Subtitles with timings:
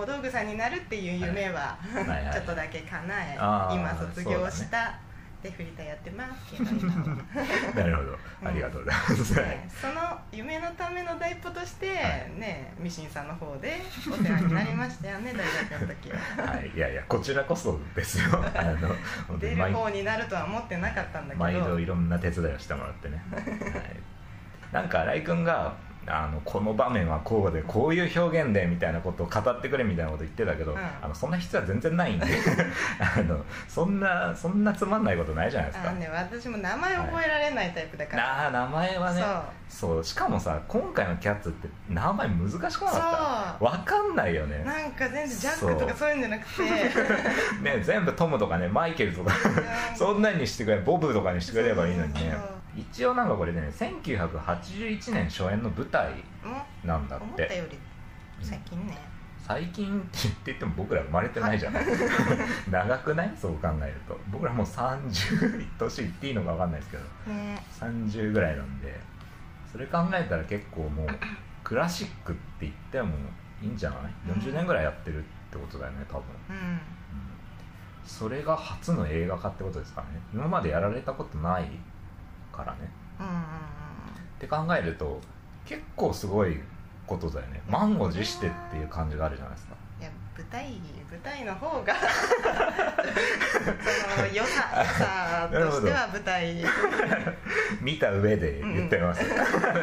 [0.00, 2.32] 大道具さんになるっていう夢ははいはい。
[2.32, 4.98] ちょっとだけ叶え今卒業した
[5.42, 8.18] でフリーターやってますけど なるほど。
[8.44, 12.40] ありがとうございます、ねその夢のための第一歩として、はい。
[12.40, 16.52] ねミシンさんの方でお世話になりましたよね 大学の時は。
[16.54, 18.24] はい、いやいやこちらこそですよ。
[18.54, 18.64] あ
[19.30, 21.44] の出る方になるとは思ってなかったんだけど。
[21.44, 23.44] 毎度いろんな手伝いをしてもらってね、はい、
[24.72, 25.74] なんか新井君が
[26.08, 30.78] あのこの場面はこうでこういう表現でみたいなことを語ってくれみたいなこと言ってたけど、うん。
[30.78, 32.26] あのそんな必要は全然ないんで。
[32.98, 35.90] あのそんなそんなつまんないことないじゃないですか。
[35.92, 39.22] ね私も名前覚えられないタイプだから、ああ名前はね
[39.68, 39.94] そう。
[39.94, 40.04] そう。
[40.04, 43.56] しかもさ今回のキャッツって名前難しくなかった？
[43.58, 44.62] そわかんないよね。
[44.64, 46.10] なんか全然ジャックとかそう。
[46.10, 46.62] いうんじゃなくて。
[47.62, 49.32] ね全部トムとかねマイケルとか。
[49.96, 52.20] そんなにしてくれボブとかにしてくれればいいのにね。
[52.20, 56.10] そうそう一応なんかこれね1981年初演の舞台
[56.44, 57.78] もなんだっう思ったてより
[58.42, 58.96] 最近ね。
[59.46, 61.84] 最近って言っても僕ら生まれてないじゃない。
[62.68, 63.32] 長くない？
[63.36, 64.18] そう考えると。
[64.28, 65.08] 僕らもう30
[65.52, 67.04] 年いっていいのか分かんないですけど。
[67.32, 67.64] ね。
[67.70, 68.98] 30ぐらいなんで。
[69.70, 71.06] それ考えたら結構もう
[71.62, 73.14] クラシックって言っても
[73.62, 76.56] いいんじゃない？40年ぐらいやってるってことだよね多分、うん。
[76.56, 76.80] うん。
[78.04, 80.06] それが初の映画化ってことですかね。
[80.34, 81.68] 今までやられたことない
[82.56, 82.78] からね。
[83.20, 83.38] うんうんうん。
[83.38, 83.42] っ
[84.38, 85.20] て考えると
[85.64, 86.58] 結構すごい
[87.06, 87.62] ことだよね。
[87.68, 89.76] 満を持してっていう感じがあるじゃないですか。
[90.00, 90.72] いや舞台
[91.10, 92.04] 舞台の方が そ
[94.20, 96.62] の良さ良さとしては舞台。
[97.80, 99.24] 見た上で言ってます、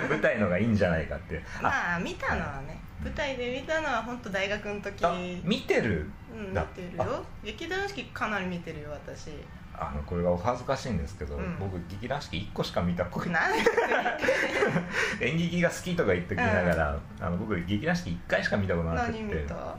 [0.10, 1.42] 舞台のがいいんじゃないかって。
[1.60, 5.04] あまあ見たのはね舞台で見たのは本当大学の時。
[5.06, 6.12] あ見てる。
[6.32, 7.26] うん見だてるよ。
[7.44, 9.32] 劇団四季かなり見てるよ私
[9.76, 11.58] あのこれがお恥ずかしいんですけど、うん。
[11.60, 13.60] 僕劇団四季1個しか見たことない。
[15.22, 19.20] 演劇が好きとか言ってきながら、あの僕劇団四季1回しか見たことなくて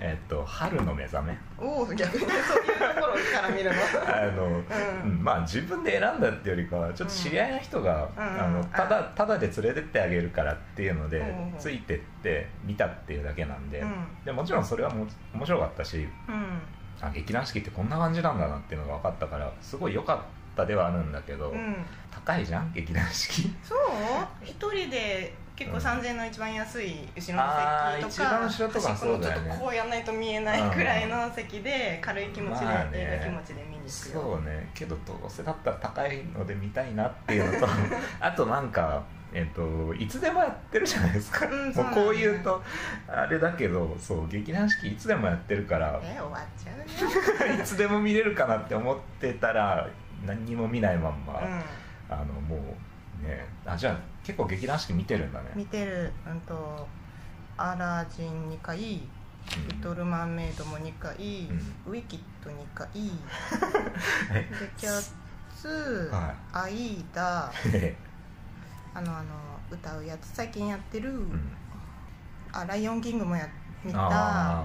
[0.01, 1.39] えっと春の目覚め。
[1.59, 3.77] おお逆にそういうところから見るの？
[4.17, 5.11] あの、うん。
[5.11, 8.23] うんまあ自分で選んだってよりかはちょっと知り合いの人が、うん。
[8.23, 11.59] あのうんただただで連れてってあげるからっていうので、うんうん。
[11.59, 14.07] ついてって見たっていうだけなんで,、うん。
[14.25, 16.61] でもちろんそれはも面白かったしうん
[17.07, 20.19] あ劇団四季ってこんな感じなんだなっていうのが分かったからすごい良かっ
[20.57, 21.77] たではあるんだけど、うん。
[22.11, 22.73] 高いじゃん？
[22.73, 23.43] 劇団四季？
[23.63, 23.79] そう。
[24.43, 29.49] 一人で結構うん3000円の一番安い後ろの席とか一番後ろとかそうだよね。
[29.51, 34.23] このちょっとこうやんないと見えないくらいの席で軽い気持ちで、まあね映画気持ちで見に行くよ。
[34.23, 37.73] そうねけどどうせだったら高いので見たいなっていうのと
[38.21, 39.03] あとなんか
[39.35, 42.63] えっといつでもやってるじゃないですか、うんもそうこう言うと
[43.09, 46.01] あれだけどそう劇団四季いつでもやってるから。
[46.03, 47.59] え終わっちゃうね。
[47.61, 49.89] いつでも見れるかなって思ってたら
[50.25, 51.37] 何にも見ないまんま、う
[52.09, 55.51] あのもうねあじゃあ結構劇団四季見てるんだね。
[55.55, 56.13] ん見てる。
[56.27, 56.89] うんと
[57.57, 59.09] アラジン2回リ
[59.73, 59.81] うん。
[59.81, 65.13] トル・マンメイドも2回、うウィキッド2回 でキャッ
[65.55, 67.95] ツ、はアイーダい
[68.95, 69.27] あのあの
[69.71, 71.53] 歌うやつ最近やってる、うん。
[72.53, 73.49] あライオンキングもや
[73.85, 73.99] 見た。
[74.01, 74.65] あ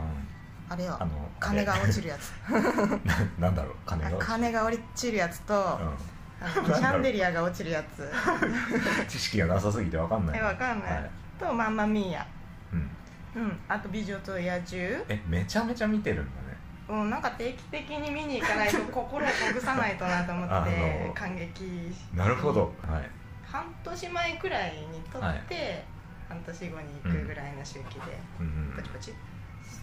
[0.69, 2.31] あれよーあの金が落ちるやつ。
[2.51, 8.03] な なんだろう金があ金が落ちるやつと、うあの シャンデリアが落ちるやつ。
[8.03, 8.09] ん、
[9.09, 10.39] 知識がなさすぎてわかんない。
[10.39, 10.93] えわかんない。
[10.93, 11.09] はい。
[11.39, 12.27] とマンマミーヤ。
[12.71, 13.59] うん、うん。
[13.67, 15.03] あと美女と野獣。
[15.09, 16.49] えめちゃめちゃ見てるんだね。
[16.87, 22.73] うんなんか定期的に見に行かないと心をほぐさないとなと思あっての感激なるほど。
[22.87, 23.18] はい
[23.51, 25.83] 半年前くらいに撮って、はい。
[26.29, 28.45] 半年後に行くぐらいの周期で、うん。
[28.45, 29.13] うんポチポチ。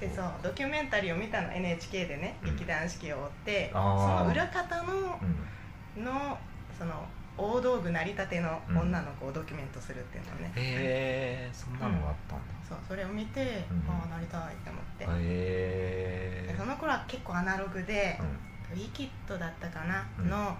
[0.01, 2.51] でそうドキュメンタリーを見たの NHK でね、うん。
[2.57, 5.21] 劇団四季を追ってその裏方の
[5.97, 6.05] うん。
[6.05, 6.39] の
[6.79, 7.09] その
[7.39, 15.09] 大道具成り立ての女の子をドキュメントするっていうのをね、へえそんなのがあったんだ、そうそれを見て、うんああなりたいって思って、へ
[16.49, 18.19] えでその頃は結構アナログで
[18.73, 18.77] う、ん。
[18.77, 20.31] ウィキッドだったかな、うん。
[20.31, 20.57] のあの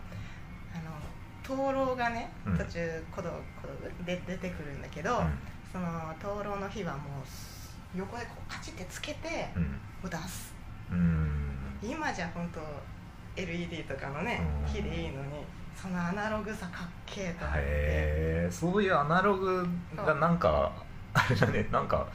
[1.47, 2.59] 灯籠がねうん。
[2.59, 3.29] 途中小道
[3.63, 5.23] 小道具で出てくるんだけど、
[5.73, 5.87] その
[6.21, 7.01] 灯籠の火はも
[7.95, 9.49] う横でこうパチってつけて
[10.05, 10.55] う出す。
[10.91, 11.79] うん。
[11.83, 12.61] 今じゃ本当
[13.41, 14.73] LED とかのねうん。
[14.73, 15.45] 火でいいのに
[15.75, 17.61] そのアナログさかっけえと思って。
[17.61, 17.63] へ
[18.47, 18.49] え。
[18.51, 19.67] そういうアナログ
[19.97, 20.73] がなんか
[21.15, 22.07] あれだねなんか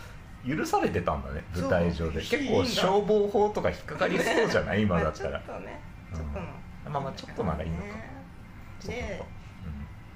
[0.48, 2.20] 許されてたんだね舞台上で。
[2.20, 4.82] 結構消防法とか引っかかりそうじゃない？
[4.84, 5.42] 今だったら。
[5.46, 5.80] まあちょっとね
[6.14, 6.46] ちょっとの、
[6.92, 7.84] まあまあちょっとならいいのか。
[7.84, 8.12] ね
[8.88, 9.20] で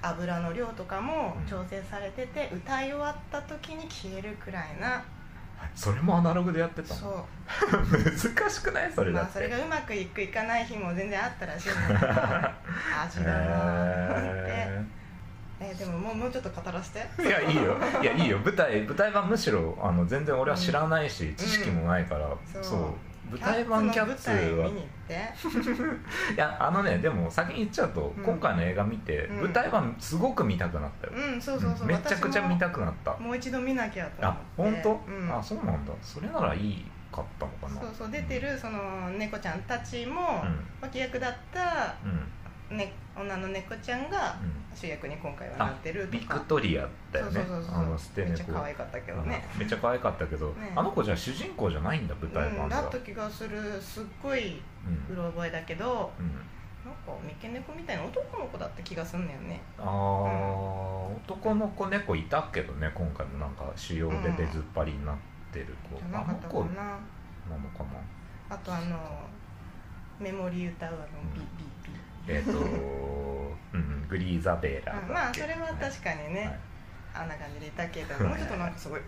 [0.02, 1.46] か油の量とかもうん。
[1.50, 5.02] 調整されてて、歌い終わった時に消えるくらいな。
[5.74, 7.00] それもアナログでやってたの？
[7.00, 8.92] そ 難しくない？
[8.92, 11.98] それうまあそれがうまくいくいかない日も全然あったらしいんだけど
[13.02, 14.82] 味だなぁと思って、へ
[15.60, 17.00] えでももうもうちょっと語らせて。
[17.16, 17.76] ーいやいいよ。
[18.02, 18.38] いやいいよ。
[18.40, 22.64] 舞台舞台版むしろあの全然俺は知らないし、知識もないから、そう。
[22.64, 22.94] そう
[23.30, 24.68] 舞台版キャッツは。
[26.34, 28.24] いやあのねでも先に言っちゃうと、うん。
[28.24, 29.36] 今回の映画見て、うん。
[29.42, 33.16] 舞台版すごく見たくなったよ、うんそうそうそう、うんめちゃくちゃ見たくくなった。
[33.16, 34.26] もう一度見なきゃと
[34.56, 34.82] 思あって。
[34.82, 35.92] 本当、うん、あそうなんだ。
[36.02, 37.80] それならいいかったのかな。
[37.80, 38.10] そうそう。
[38.10, 40.66] 出てるその猫ちゃんたちも、うん。
[40.80, 42.28] 脇役だった、うん
[42.70, 44.66] ね、女の猫ちゃんがうん。
[44.76, 47.40] 主役に今回はなってるビクトリアだよね。
[47.40, 49.60] めっちゃ猫可愛かったけどね、うん。
[49.60, 50.72] めっちゃ可愛かったけど、ね。
[50.76, 52.82] あの子じゃあ主人公じゃないんだ舞台うん、版では。
[52.82, 53.80] だった気がする。
[53.80, 54.60] すっごいう
[55.10, 56.26] うんろ覚えだけどうん。
[56.86, 59.60] なんか三毛猫みたいな男の子だった気がすんだよね。
[59.78, 59.86] あー
[61.16, 65.16] 男の子猫いたけどね今回もなんか主要で出ずっぱりになっ
[65.52, 67.84] てる子、じゃなかったかあの子ななのか
[68.48, 68.54] な。
[68.54, 68.96] あとあの
[70.20, 71.92] メモリー歌うあのビビビ
[72.28, 76.40] えっ、と、うん、グリーザベーラーまあそれは確かにね、
[77.14, 77.22] はい。
[77.22, 79.04] あんな感じでいたけどもうちょっとなんかすごいうん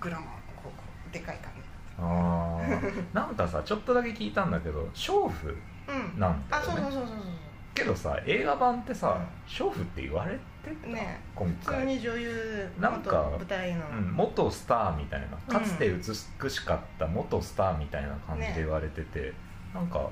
[0.00, 0.28] グラマー
[0.62, 0.70] こ
[1.10, 1.62] うでかい感じ。
[1.98, 3.14] あー。
[3.14, 5.56] なんかさちょっとだけ聞いたんだけど娼婦
[5.88, 6.20] うん。
[6.20, 7.26] なんだあそうよねそうそうそうそう。
[7.74, 9.68] けどさ映画版ってさ、うん。
[9.68, 10.40] 娼婦って言われて
[10.82, 19.32] た、ね今普通回に女優なんか元舞台の、うん、元スターみたいなかつて美しかった元スターみたいな感じで言われてて、
[19.72, 20.10] なんか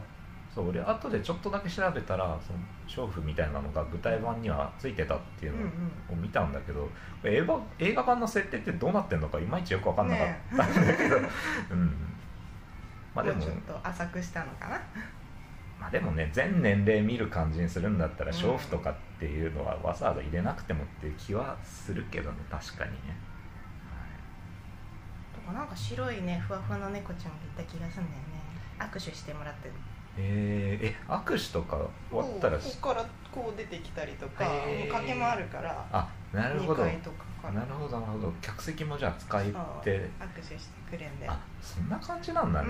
[0.55, 6.89] そう俺後でちょっとだけ調べたらその娼婦みたいなのが舞台版にはついてたっていうのうんを見たんだけど、
[7.25, 11.17] 映画映画版の設定ってどうなってんのかいまいちよく分かんなかったんだけど、
[11.73, 11.93] うん。
[13.15, 14.81] まあでもちょっと浅くしたのかな。
[15.81, 18.37] まあでもね全年齢見る感じにするんだったらうん。
[18.37, 23.17] 娼婦とかっていうのはわざわざ入れなくてもっていう気はするけどね確かにね、
[25.35, 28.35] とかなんか白いねふわふわの猫ちゃんがいた気がするんだよね。
[28.79, 29.75] 握手してもらってる
[30.17, 31.79] えー、え握手とか
[32.11, 34.93] 終わったらここからこう出てきたりとか、へー。
[34.93, 38.33] もう影もあるからあなるほ2ど階とかからなるほどなるほど。
[38.41, 41.29] 客席もじゃあ使いって握手してくれんで。
[41.29, 42.69] あそんな感じなんだね、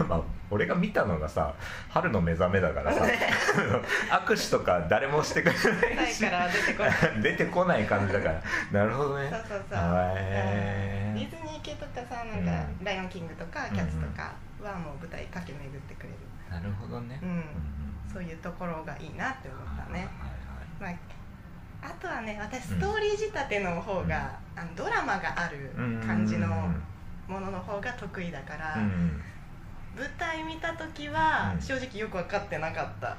[0.00, 0.06] うん。
[0.08, 1.54] まあ俺が見たのがさ
[1.88, 3.02] 春の目覚めだからさ
[4.26, 6.92] 握手とか誰もしてくれないしから出てこない。
[7.22, 8.42] 出てこない感じだから。
[8.72, 9.30] なるほどね。
[9.30, 12.84] そうそうそう、ディズニー系とかさなんか、うん。
[12.84, 14.32] ライオンキングとかキャッツとか
[14.62, 16.14] はもう舞台駆け巡ってくれる、
[16.50, 17.28] なるほどね、うん。
[17.28, 17.44] うん
[18.12, 20.08] そういうところがいいなって思ったね、
[20.80, 20.98] はいはい
[21.80, 26.82] まあ、あとはね私ストーリー仕立ての方が、あのドラマがあるはい感じのうん
[27.32, 29.22] ものの方が得意だから、うんうん。
[29.96, 31.62] 舞台見た時はうん。
[31.62, 33.16] 正直よく分かってなかった、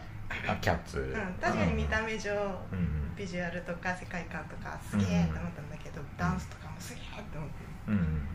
[0.51, 3.15] あキャッツ、うん、確かに見た目上、うんうん。
[3.15, 7.55] ビジュアルとか世界観とかすげえって思ったんだけど、ダンスとかもすげえって思って。
[7.87, 8.27] うん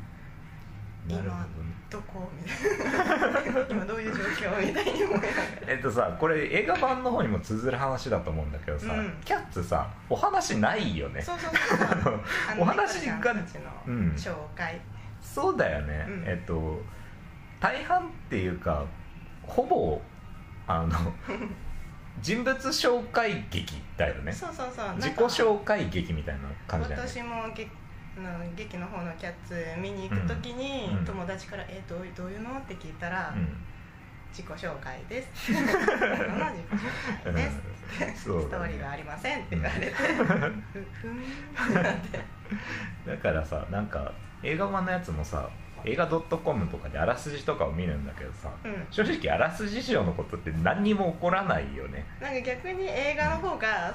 [1.09, 1.37] うんなるほ
[1.91, 2.29] どこ？
[2.37, 3.61] みたいな。
[3.71, 4.67] 今どういう状況？
[4.67, 5.21] みたいに思いな。
[5.21, 5.33] がら
[5.69, 9.13] えっとさこれ映画版の方にも通ずる話だと思うんだけどさ、うん。
[9.25, 11.23] キャッツさお話ないよね。
[11.23, 11.53] そうそう
[12.03, 12.21] そう
[12.61, 14.81] お話がたちのうん紹介、
[15.23, 16.83] そうだよね、うんえっと
[17.61, 18.85] 大半っていうか
[19.43, 20.01] ほぼ
[20.67, 20.93] あの
[22.21, 27.49] 人物紹介劇だよねそうそうそう自己紹介劇みたいな感じだよね私も
[28.57, 31.05] 劇の方のキャッツ見に行く時に、うん。
[31.05, 33.57] 友達から「えどうどういうの?」って聞いたら「うん。
[34.31, 35.77] 自己紹介です」 の自己
[37.25, 37.61] 紹介です」
[38.21, 40.05] ストーリーはありません」って言われて「ふ
[41.01, 42.21] ふん」って
[43.07, 45.49] だからさなんか映画版のやつもさ
[45.85, 48.87] 映画 .com とかであらすじとかを見るんだけどさ、うん。
[48.91, 52.05] 正直あらすじ上のことって何にも起こらないよね。
[52.21, 53.95] なんか逆に映画の方が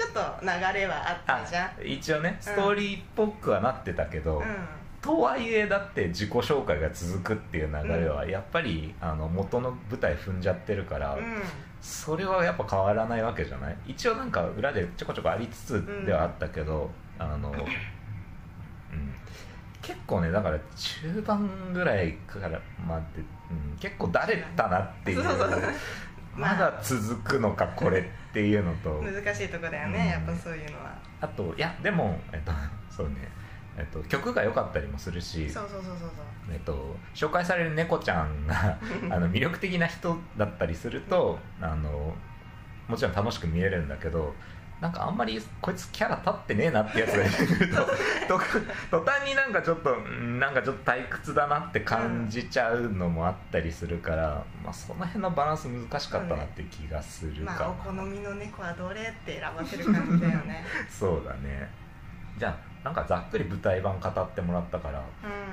[0.00, 0.48] ちょっと流
[0.80, 1.70] れはあったじゃん。
[1.86, 4.44] 一応ねストーリーっぽくはなってたけど、うん。
[5.02, 11.42] とはいえだって自己紹介が続くっていう流れはやっぱり、あの元の舞台踏んじゃってるから、うん。
[11.80, 13.76] それはやっぱ変わらないわけじゃない？
[13.86, 17.56] 一応なんか裏でちょこちょこありつつではあったけど、あの、うん、
[19.80, 25.22] 結構ねだから中盤ぐらいからまで、うん、結構だれたなっていう
[26.40, 29.02] まだ続くのか これっていうのと。
[29.02, 30.26] 難しいとこだよね、うん。
[30.26, 30.94] やっぱそういうのは。
[31.20, 32.52] あといやでも、えっと、
[32.90, 33.16] そうね、
[33.76, 36.08] えっと、曲が良かったりもするしそうそうそうそう。
[36.50, 38.78] えっと、紹介される猫ちゃんが
[39.10, 42.14] あの魅力的な人だったりするとあの
[42.88, 44.34] もちろん楽しく見えるんだけど
[44.80, 47.30] なんかあんまりこいつキャラ立ってねえなってやつがる
[48.26, 48.38] と
[48.90, 60.64] と途端になんかちょっとうんなんかちょっと退屈だなって感じちゃうのもあったりするから、まあ、その辺のバランス難しかったなって気がするかな、まあお好みの猫はどれって選ばせる感じだよね。
[60.88, 61.70] そうだね。
[62.38, 65.02] じゃあなんかざっくり舞台版語ってもらったから、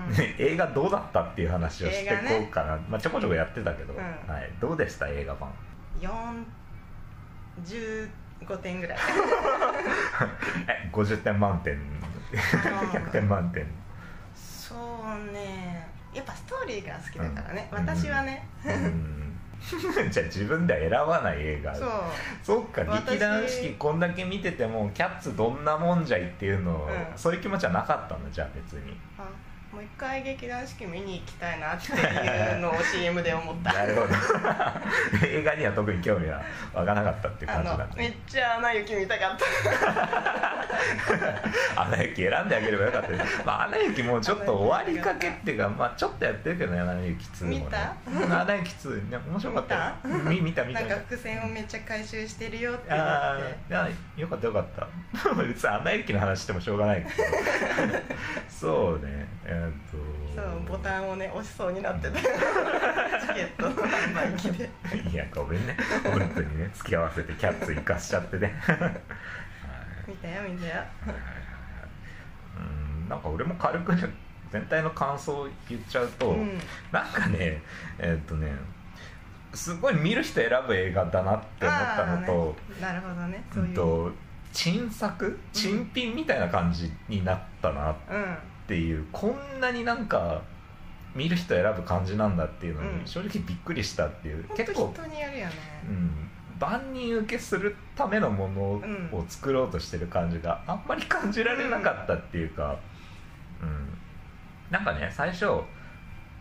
[0.08, 0.14] うん。
[0.14, 4.00] ね映画どうだったっていう話をしていこうかな、まあ、ちょこちょこやってたけど、うん。
[4.34, 5.52] はい、どうでした映画版？
[8.42, 8.98] 45点ぐらい。
[10.68, 11.80] え50点満点。
[12.32, 13.66] 100点満点。
[14.36, 15.88] そうね。
[16.14, 17.78] やっぱストーリーが好きだからね、うん。
[17.80, 19.40] 私はね、うん。
[20.12, 21.76] じゃあ自分では選ばない映画。
[21.76, 21.90] そう。
[22.44, 23.06] そっか私。
[23.12, 27.18] 劇団四季こんだけ見ててもキャッツどんなもんじゃいっていうのを、うん。
[27.18, 28.98] そういう気持ちはなかったのじゃあ別に。
[29.18, 29.24] あ
[29.78, 33.74] もう一回劇団四季見に行きたいなっていうのを CM で思った。
[33.78, 34.08] なるほど。
[35.28, 36.42] 映画には特に興味は
[36.74, 37.86] 湧かなかったっていうあ感じなんだ。
[37.86, 39.46] のめっちゃ「アナ雪」見たかった。
[41.80, 47.60] アナ雪選んであげればよかったです、まあ、アナ雪もうちょっと終わりかけっていうか、まあ、ちょっとやってるけどねアナ雪2もね。
[47.60, 47.94] 見た？
[48.26, 49.82] うんアナ雪2ね面白かったよ。
[50.24, 53.76] 見見た見たなんか伏線をめっちゃ回収してるよって言あって。
[53.76, 54.88] あいやよかったよかった。
[55.44, 57.14] 別にアナ雪の話してもしょうがないけど。
[58.50, 59.28] そうね。
[59.46, 60.42] えーっと。
[60.42, 62.20] そうボタンをね押しそうになってた。
[62.22, 62.28] チ
[63.34, 64.70] ケットの販売機で。
[65.12, 65.78] いやごめんね。
[66.04, 68.54] 本当にね付き合わせてキャッツ生かしちゃってね。
[68.66, 69.02] はい。
[70.08, 70.84] 見たよ見たよ。
[72.58, 74.04] うんなんか俺も軽くね
[74.52, 76.58] 全体の感想を言っちゃうと、うん。
[76.92, 77.62] なんかね
[78.00, 78.52] えーっとね
[79.54, 82.82] すごい見る人選ぶ映画だなって思ったのと,、ね。
[82.82, 83.44] なるほどね。
[83.54, 83.66] そうう。
[83.68, 84.12] んいうと
[84.54, 85.40] 珍作？
[85.54, 87.96] 珍品みたいな感じになったなっ
[88.68, 90.42] うんていう、こんなになんか
[91.16, 93.00] 見る人選ぶ感じなんだっていうのうん。
[93.00, 95.54] に正直びっくりしたっていう、本結構当人にやるよね。
[95.88, 98.62] うん、万人受けするためのもの
[99.18, 102.78] を作ろうとしてる感じがあんまり感じられなかったっていうか、
[103.62, 103.98] うん、
[104.70, 105.46] なんかね最初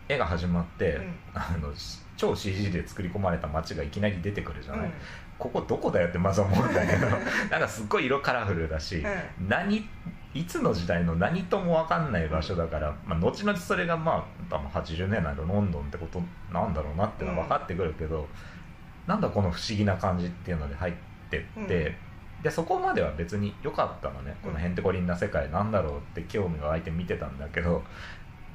[0.09, 1.13] 絵が始まって、うん。
[1.33, 1.73] あの
[2.17, 4.91] 超 CG で作り込まれた街がいきなり出てくるじゃない、うん
[5.37, 7.07] ここどこだよってまず思うんだけど。
[7.51, 9.05] なんかすっごい色カラフルだし、う
[9.47, 9.87] 何
[10.33, 18.27] いつの時代の何とも分かんない場所だから、まあ、後々それがまあ多分80年代のロンドンってことなんだろうなってのは分かってくるけど、
[19.05, 20.93] なんだこの不思議な感じっていうので入っ
[21.29, 21.95] てって、
[22.43, 24.35] でそこまでは別に良かったのね。
[24.43, 27.83] このへんてこりんな世界なんだろうって興味が湧いて見てたんだけど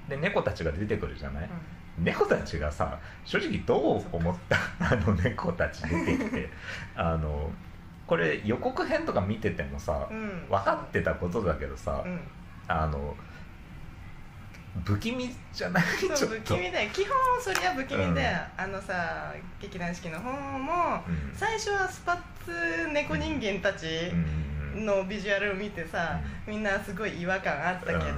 [0.09, 1.51] で猫たちが出てくるじゃない、
[1.99, 6.49] 猫たちがさ正直どう思ったあの猫たち出てきて。
[6.97, 7.51] あの
[8.05, 10.17] これ予告編とか見ててもさうん。
[10.17, 12.21] うん分かってたことだけどさ、うん。
[12.69, 13.17] あの
[14.85, 15.85] 不気味じゃない？
[15.99, 16.27] ちょっと。
[16.27, 16.91] 不気味だよ。
[16.93, 21.33] 基本そりゃ不気味だよ、あのさ劇団四季の方も、うん。
[21.35, 23.87] 最初はスパッツ猫人間たち
[24.75, 24.87] うん。
[24.87, 28.13] のビジュアルを見てさ、みんなすごい違和感あったけど、うんうん。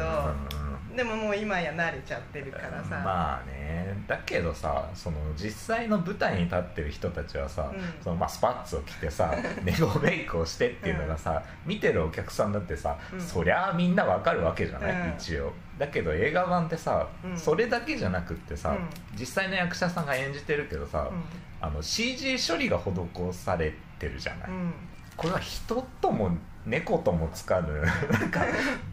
[0.58, 0.63] うん
[0.96, 3.94] でももう今や慣れちゃってるからさ、まあね。
[4.06, 7.80] だけどさその実際の舞台に立ってる人たちはさ、うん。
[8.02, 9.34] そのまあ、スパッツを着てさ
[9.64, 13.20] 猫メイクをしてっていうのがさ、見てるお客さんだってさ、うん。
[13.20, 15.14] そりゃあみんなわかるわけじゃない、うん。
[15.16, 15.52] 一応。
[15.78, 17.36] だけど映画版ってさ、うん。
[17.36, 18.88] それだけじゃなくってさ、うん。
[19.18, 21.24] 実際の役者さんが演じてるけどさ、うん。
[21.60, 22.92] あの CG 処理が施
[23.32, 24.74] されてるじゃない、うん。
[25.16, 26.36] これは人とも
[26.66, 28.44] 猫ともつかぬなんか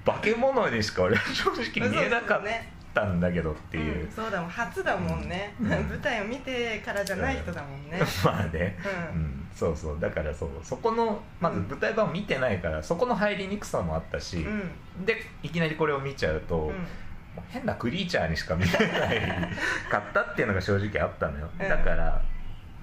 [0.06, 5.70] 化け物にしか俺は正直見えなかっねたんだけどっていう、うん、そうだもん初だもんね、うん。
[5.70, 8.78] 舞台を見てからじゃない人だもんね、 まあね、
[9.14, 9.22] ううん。
[9.24, 10.00] ん、そうそう。
[10.00, 10.50] だからそう。
[10.62, 14.50] そこのまず舞台版を見てないから、そこの入りにくさもあったし、う
[15.02, 15.06] ん。
[15.06, 16.72] でいきなりこれを見ちゃうと、
[17.50, 19.50] 変なクリーチャーにしか見えない
[19.90, 21.70] かったっていうのが正直あったのよ、うん。
[21.70, 22.22] だから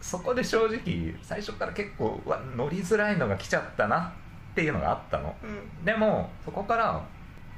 [0.00, 2.22] そこで正直最初から結構
[2.56, 4.12] 乗りづらいのが来ちゃったな
[4.58, 5.32] っていうのがあったの。
[5.44, 5.84] うん。
[5.84, 7.00] でもそこから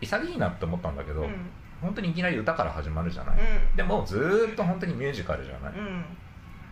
[0.02, 1.50] 潔いなって思ったんだけど、うん。
[1.80, 3.76] 本当にいきなり歌から始まるじゃない、うん。
[3.76, 6.04] でもずーっと本当にミュージカルじゃない、うん。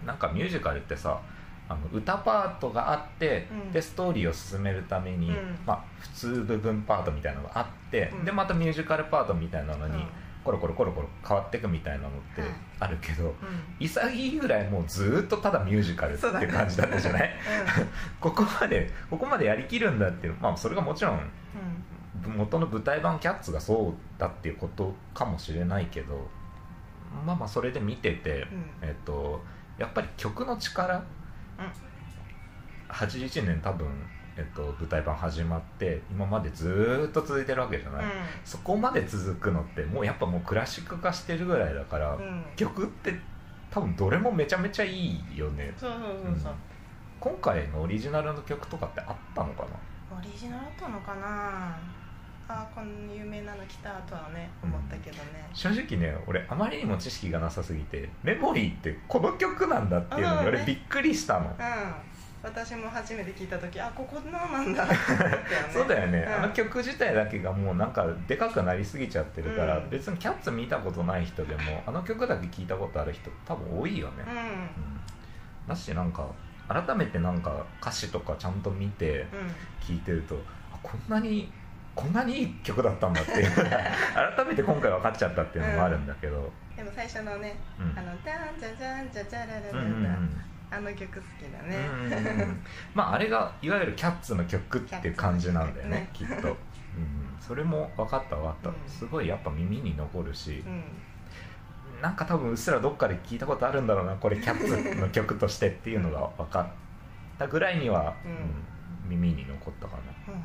[0.06, 1.18] なんかミュージカルってさ
[1.66, 3.72] あの歌パートがあって、うん。
[3.72, 5.58] でストーリーを進めるために、うん。
[5.64, 8.24] まあ、普通部分パートみたいなのがあって、うん。
[8.26, 10.08] でまたミュージカルパートみたいなのに、うん
[10.48, 12.50] コロコロコロコロ変わっていくみたいなのってはい。
[12.80, 13.34] あるけど、うん。
[13.78, 17.36] 潔いぐらいもうずーっとただミュージカルって感じだったじゃない、
[18.18, 21.20] ここまでここまでやりきるんだっていうまあそれがもちろん
[22.24, 26.30] 元の舞台版キャッツがそうだっていうことかもしれないけど
[27.26, 28.70] まあまあそれで見てて、うん。
[28.82, 29.44] えっと
[29.76, 31.04] やっぱり曲の力、
[32.88, 33.86] 81年多分、
[34.38, 38.10] えっと、舞台版始まって今までずーっと続いてるわけじゃない、うん。
[38.44, 42.44] そこまで続くのってもうやっぱもうクラシック化してるぐらいだから、うん。
[42.54, 43.14] 曲って
[43.72, 45.74] 多分どれもめちゃめちゃいいよね。
[45.76, 46.52] そうそうそうそう、
[47.18, 50.16] 今回のオリジナルの曲とかってあったのかな？
[50.16, 51.76] オリジナルだったのかな？
[52.50, 61.54] あこんな有名なの来たとはね思ったけどね、正直ね俺あまりにも知識がなさすぎてメモリーってこの曲なんだっていうのに俺びっくりしたの、うん
[62.42, 64.86] 私も初めて聞いた時あここのなんだ。
[64.86, 64.94] ね
[65.72, 66.34] そうだよね、ん。
[66.34, 69.90] あの曲自体だけがもうなんかでかくなりすぎちゃってるから、うん。
[69.90, 74.36] 別にキャッツ見たことない人でもあの曲だけ聞いたことある人多分多いよね、うん。
[74.36, 74.70] うん。
[75.68, 76.26] だしなんか
[76.68, 79.28] 改めてなんか歌詞とかちゃんと見てうん。
[79.84, 80.40] 聴いてると
[80.72, 81.52] あこんなに
[81.96, 83.50] こんなにいい曲だったんだっていう。
[84.36, 87.98] 改めて今回分かっちゃったっていうのもあるんだけど、でも最初のね、うん。
[87.98, 92.06] あの「ダンジャジャンジャジャララララ」うんうんうんあの曲好きだね、うん。
[92.06, 92.60] うんうん
[92.94, 96.56] まああれがいわゆるキャッツの曲っていう感じなんだよねきっと、うん、
[97.40, 98.74] それも分かった分かった、うん。
[98.86, 100.62] すごいやっぱ耳に残るし。
[100.66, 100.82] う、ん
[102.02, 106.66] なんか多分うっすらどっかで聞いたことあるんだろうなこれキャッツの曲としてっていうのが分かっ
[107.38, 108.30] たぐらいには、うん。
[108.30, 108.38] うん
[109.08, 110.40] 耳に残ったかな、うん。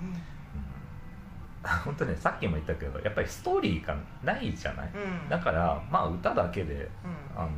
[1.74, 5.30] うん、本当ねさっきも言ったけどやっぱりストーリーがないじゃない、うん。
[5.30, 7.42] だからまあ歌だけでうん。
[7.42, 7.50] あの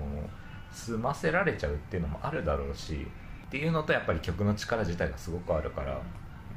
[0.76, 3.08] 済ませられちゃうっていうのもあるだろうし
[3.48, 6.00] っていうのとやっぱり曲の力自体がすごくあるから、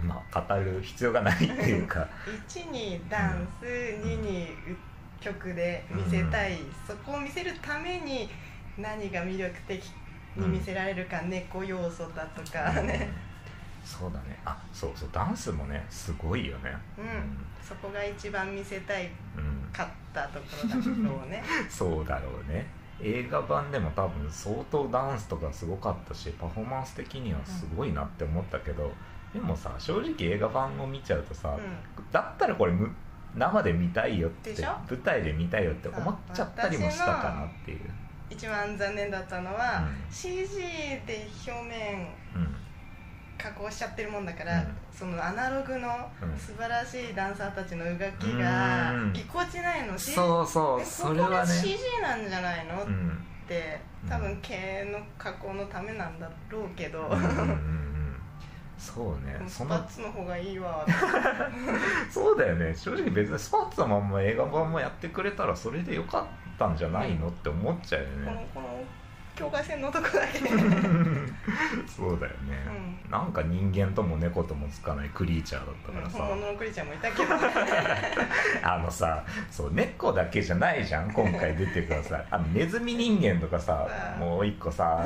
[0.02, 1.86] まあ、語る必要がないっていう。
[1.86, 2.08] か
[2.48, 4.48] 1にダンス、2に
[5.20, 8.28] 曲で見せたい、そこを見せるために
[8.76, 9.84] 何が魅力的
[10.36, 13.08] に見せられるか、猫要素だとかね、
[13.84, 14.38] そうだね。
[14.44, 16.76] あそうそうダンスもねすごいよね。
[16.98, 17.38] うん。
[17.62, 19.68] そこが一番見せたいうん。
[19.72, 21.42] かったところだろうね。
[21.70, 22.66] そうだろうね
[23.00, 28.92] 映画版でも多分相当ダンスとかすごかったしパフォーマンス的にはすごいなって思ったけど、
[29.32, 32.90] でもさ正直映画版を見ちゃうとさ、うだったらこれむ
[33.36, 34.54] 生で見たいよって
[34.90, 37.78] 舞台で見たいよって思っちゃったりもしたかなっていう、
[38.30, 40.12] 一番残念だったのは、うん。
[40.12, 40.56] CG
[41.06, 42.27] で表面うん、
[43.38, 44.76] 加工しちゃってるもんだから、うん。
[44.92, 45.88] そのアナログの
[46.20, 46.36] うん。
[46.36, 49.12] 素晴らしいダンサーたちの動きがうん。
[49.12, 50.80] ぎこちないのし、そうそう。
[50.80, 54.10] えそれはここがね CG なんじゃないの、っうんてうん。
[54.10, 57.88] 多分経の加工のためなんだろうけど、うんうんうんうん。
[58.78, 59.40] そうね。
[59.48, 60.84] スパッツの方がいいわ。
[62.10, 62.74] そうだよね。
[62.76, 66.24] 正直別にスパッツのまんま映画版もやってくれたらそれでよかっ
[66.58, 68.84] たんじゃないのって思っちゃうよこのねこの
[69.38, 70.40] 境界線のとこだけ。
[70.40, 70.48] で、
[71.86, 72.58] そうだよね、
[73.08, 77.34] なんか人間とも猫ともつかないクリーチャーだったからさ、本物のクリちゃんもいたけど。
[78.62, 83.86] あのさそう猫だけじゃないじゃん今回出てくるさあのネズミ人間とかさ
[84.20, 84.26] うん。
[84.26, 85.04] もう一個さ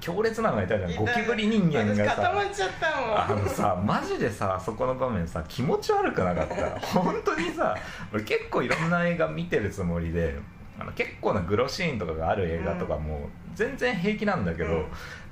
[0.00, 1.04] 強烈なのがいたじゃん。
[1.04, 3.20] ゴキブリ人間が私固まさっちゃったもん。
[3.20, 6.80] あのさマジでさそこの場面さ気持ち悪くなかった。
[6.80, 7.76] 本当にさ
[8.12, 10.38] 俺結構いろんな映画見てるつもりで
[10.78, 14.86] あの結構なグロシーンとかがある映画とかも全然平気なんだけど、うん。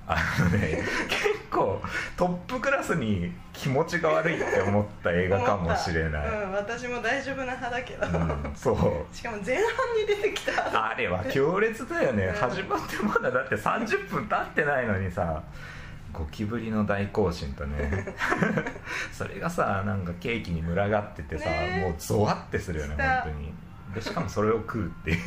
[0.06, 1.80] あのね 結構
[2.16, 8.76] トップクラスに気持ちが悪いって思った映画かもしれない、うん、私も大丈夫な派だけど、うん、そう。
[9.14, 9.64] しかも前半
[9.96, 10.90] に出てきた。
[10.90, 12.34] あれは強烈だよね、うん。
[12.34, 15.42] 始まってまだだって30分経ってないのにさ
[16.12, 18.14] ゴキブリの大行進とね。
[19.12, 21.84] それがさなんかケーキに群がっててさ、ね。
[21.86, 23.54] もうゾワってするよね本当に
[23.94, 25.18] でしかもそれを食うっていう。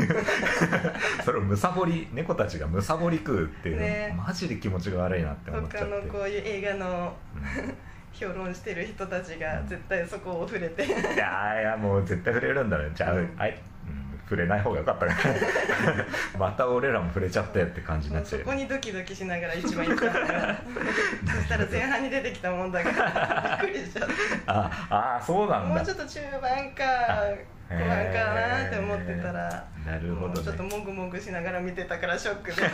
[1.24, 4.16] それをむさぼり猫たちがむさぼり食うっていう、ね。
[4.18, 6.08] マジで気持ちが悪いなって思っちゃ他って。
[6.08, 7.76] のこういう映画のうん。
[8.16, 10.86] 評論してる人たちが絶対そこを触れて。
[10.86, 12.90] いやーいやもう絶対触れるんだね。
[12.96, 13.36] じゃあ、うん。
[13.38, 13.52] あい。
[13.52, 16.06] うん触れない方がよかったかな
[16.40, 20.26] また俺らも触れちゃったよって感じになっちゃうよそこにドキドキしながら一番行ったのよ。
[21.28, 24.14] そしたら前半に出てきたもんだからびっくりしちゃって
[24.48, 25.76] ああそうなんだ。
[25.76, 26.84] もうちょっと中盤か
[27.70, 32.56] 後半かなって思ってたらなるほどもうちょっとねもぐもぐしながら見てたからショックで。
[32.56, 32.68] ち ょ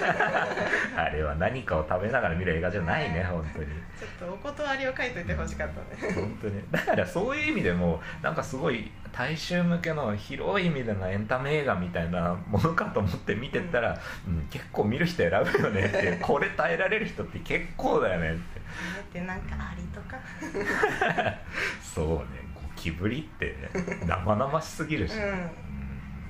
[0.95, 3.65] あれは何かを食べながら見る映画じゃないね本当に。
[3.65, 3.69] っ
[4.17, 6.13] とお断りを書いといてほしかったね。
[6.13, 6.61] 本当に。
[6.71, 14.47] だからそういう意味でもなんかすごい大衆向けの広い意味でのエンタメ映画みたいなものかと思って見てったら、うん。
[14.49, 19.19] 結構見る人選ぶよねって これ耐えられる人って結構だよねって。
[19.19, 20.17] でなんかアリとか。
[21.83, 22.40] そうね
[22.81, 23.55] ゴキブリって
[24.05, 25.51] 生々しすぎるし、うん。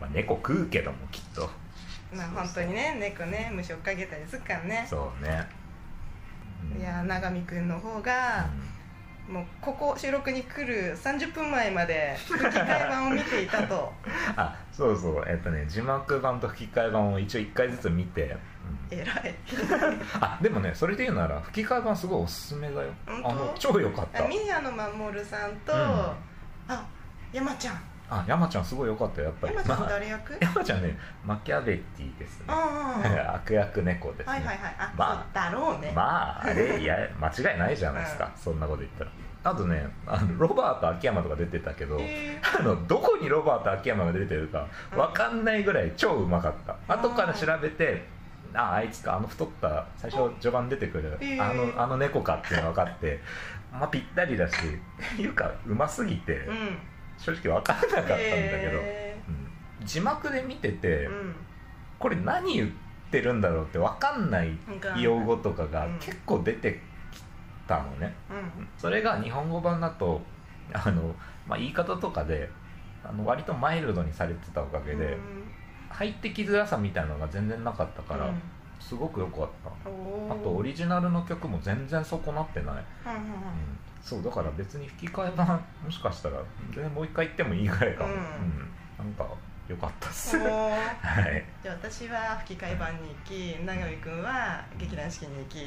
[0.02, 1.50] まあ、猫食うけどもきっと。
[2.14, 4.86] まあ本当にね猫ね虫追っかけたりするからね。
[4.90, 5.48] そうね、
[6.76, 6.82] うん。
[6.82, 8.50] いや永見くんの方が、
[9.30, 13.94] もうここ収録に来る30分前まで吹き替え版を見ていたと。
[14.36, 15.24] あそうそう。
[15.26, 18.36] えっとね字幕版と吹き替え版を一応1回ずつ見て、
[18.92, 19.00] うん。
[19.00, 19.36] 偉い。
[20.20, 22.90] あでもねそれで言うなら吹き替え版すごいおすすめだよ。
[23.08, 24.26] あの超良かった。
[24.26, 26.31] あ宮野真守さんと、うん
[26.74, 26.86] あ
[27.34, 27.82] 山ちゃん。
[28.10, 29.56] あ山ちゃんすごい良かったよやっぱり。
[29.56, 32.46] 山ちゃんまあ誰役、山ちゃんねマキャベティですね。
[32.50, 34.34] ああ 悪役猫ですね。
[34.34, 34.76] はいはいはい。
[34.78, 39.12] あ、まあだろうね、まああれいや間違いないじゃないですか、そんなこと言ったら。
[39.44, 48.06] あとねあのロバート秋山とか出てたけど、えあのどこにロバート秋山が出てるか分かんないぐらい超うまかった、後から調べて
[48.54, 51.42] ああいつかあの太った最初序盤出てくる、えー。
[51.42, 53.20] あのあの猫かっていうのが分かって
[53.72, 54.56] まあぴったりだし
[55.18, 56.78] いうかうますぎて、ーうん。
[57.18, 59.86] 正直分からなかったんだけど、えうん。
[59.86, 61.36] 字幕で見てて、ーうん。
[62.00, 62.70] これ何言っ
[63.12, 64.58] てるんだろうって分かんない
[64.98, 66.00] 用語とかがうん。
[66.00, 66.82] 結構出て
[67.12, 67.22] き
[67.68, 68.68] たのね、うん。
[68.78, 70.22] それが日本語版だと
[70.74, 71.16] あの、
[71.48, 72.50] まあ、言い方とかで
[73.04, 75.18] あの割とマイルドにされてたおかげで、
[75.90, 78.42] 入ってきづらさみたいなのが全然なかったから、うん
[78.82, 79.90] すごく良かった。
[79.90, 83.80] おあとオリジナルの曲も全然損なってない、うんうんうんうん。
[84.02, 86.42] そうだから別に吹き替え版もしかしたら
[86.74, 88.18] 全然もう一回言ってもいいぐらいかも、うん。
[88.98, 89.28] なんか
[89.68, 90.38] 良かったっす。
[90.38, 91.46] はい。
[91.64, 95.60] じゃあ私は吹き替え版に行き永見君は劇団四季に行き。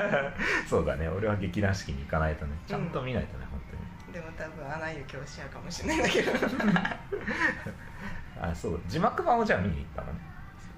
[0.68, 1.08] そうだね。
[1.08, 2.52] 俺は劇団四季に行かないとね。
[2.66, 4.12] ちゃんと見ないとね、本当に。
[4.14, 6.32] でも多分穴行きをしちゃうかもしれないんだけど。
[8.40, 8.80] あそう。
[8.86, 10.35] 字幕版をじゃあ見に行ったのね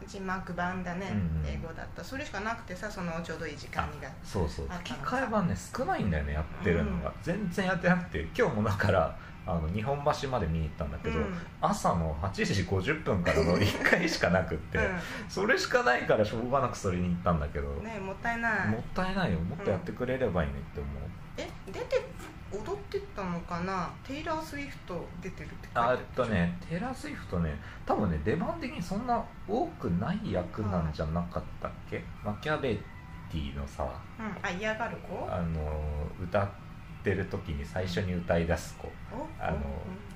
[0.09, 1.47] 字幕版だね、うんうん。
[1.47, 2.03] 英語だった。
[2.03, 4.68] それしかなくてさそのちょうどいい時間にがそうそう。
[4.68, 9.16] 吹き替え版ね少ないんだよねやってるのが、全然やってなくて今日もだから
[9.47, 11.35] あの日本橋まで見に行ったんだけど、うん。
[11.61, 14.79] 朝の8時50分からの 1回しかなくって、
[15.29, 18.68] それしかないからしょうがなくそれに行ったんだけど、うん、ねもったいない。
[18.68, 19.38] もったいないよ。
[19.40, 21.03] もっとやってくれればいいねって思う、
[21.38, 22.09] え出て
[22.53, 23.91] 踊ってたのかな？
[24.05, 33.87] テイラー・スウィフト出てるって書いてあっとねテイラー・スウィフトね多分ね出番的にそんな多くない役なんじゃなかったっけ、マキャベティのさ
[34.19, 34.37] うん。
[34.43, 35.29] あ嫌がる子？
[35.31, 35.61] あの
[36.23, 36.49] 歌っ
[37.05, 38.89] てる時に最初に歌い出す子。
[39.13, 39.59] おあの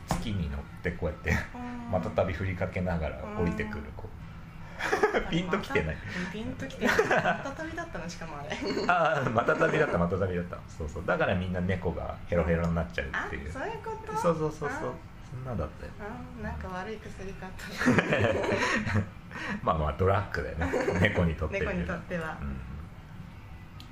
[0.09, 1.33] 月に乗ってこうやって
[1.91, 4.09] またたび振りかけながら降りてくる子
[5.31, 5.97] ピンときてない。
[6.33, 6.97] ピンときてない。
[6.99, 7.13] ま
[7.45, 8.57] た旅だったのしかもあれ。
[8.89, 10.57] ああまたたびだったまたたびだった。
[10.69, 11.07] そうそう。
[11.07, 13.53] だからみんな猫がヘロヘロになっちゃうあっていう。
[13.53, 14.17] そういうこと？
[14.17, 14.91] そうそうそうそう。
[14.91, 14.93] あ。
[15.31, 15.93] そんなだったよ。
[16.01, 17.65] あなんか悪い薬かと
[19.63, 21.01] まあまあドラッグだよね。
[21.01, 21.81] 猫にとってみ猫れば。
[21.83, 22.37] にとっては。
[22.41, 22.57] うん。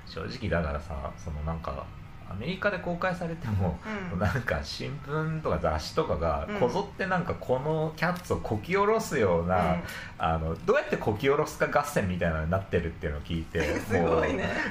[0.05, 1.85] 正直だからさそのなんか
[2.31, 3.77] アメリカで公開されても、
[4.13, 4.19] うん。
[4.19, 6.59] なんか新聞とか雑誌とかがうん。
[6.59, 9.83] こぞってなんかこのキャッツをこき下ろすような、うん。
[10.17, 13.59] あのどうやってこき下ろすか合戦みたいなのになってるっていうのを聞いて
[13.91, 13.97] ね。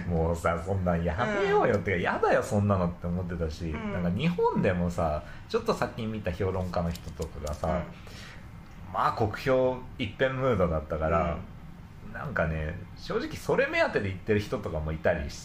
[0.09, 3.93] もうもうさそんなんやめようよってか、やだよそんなのって思ってたし、ん。
[3.93, 7.83] なんか日本でもさちょっと先に見た評論家の人とかがさ、
[8.93, 11.37] まあ酷評一辺ムードだったから、
[12.13, 15.37] なんかね正直それ目当てで行ってる人とかもいたりし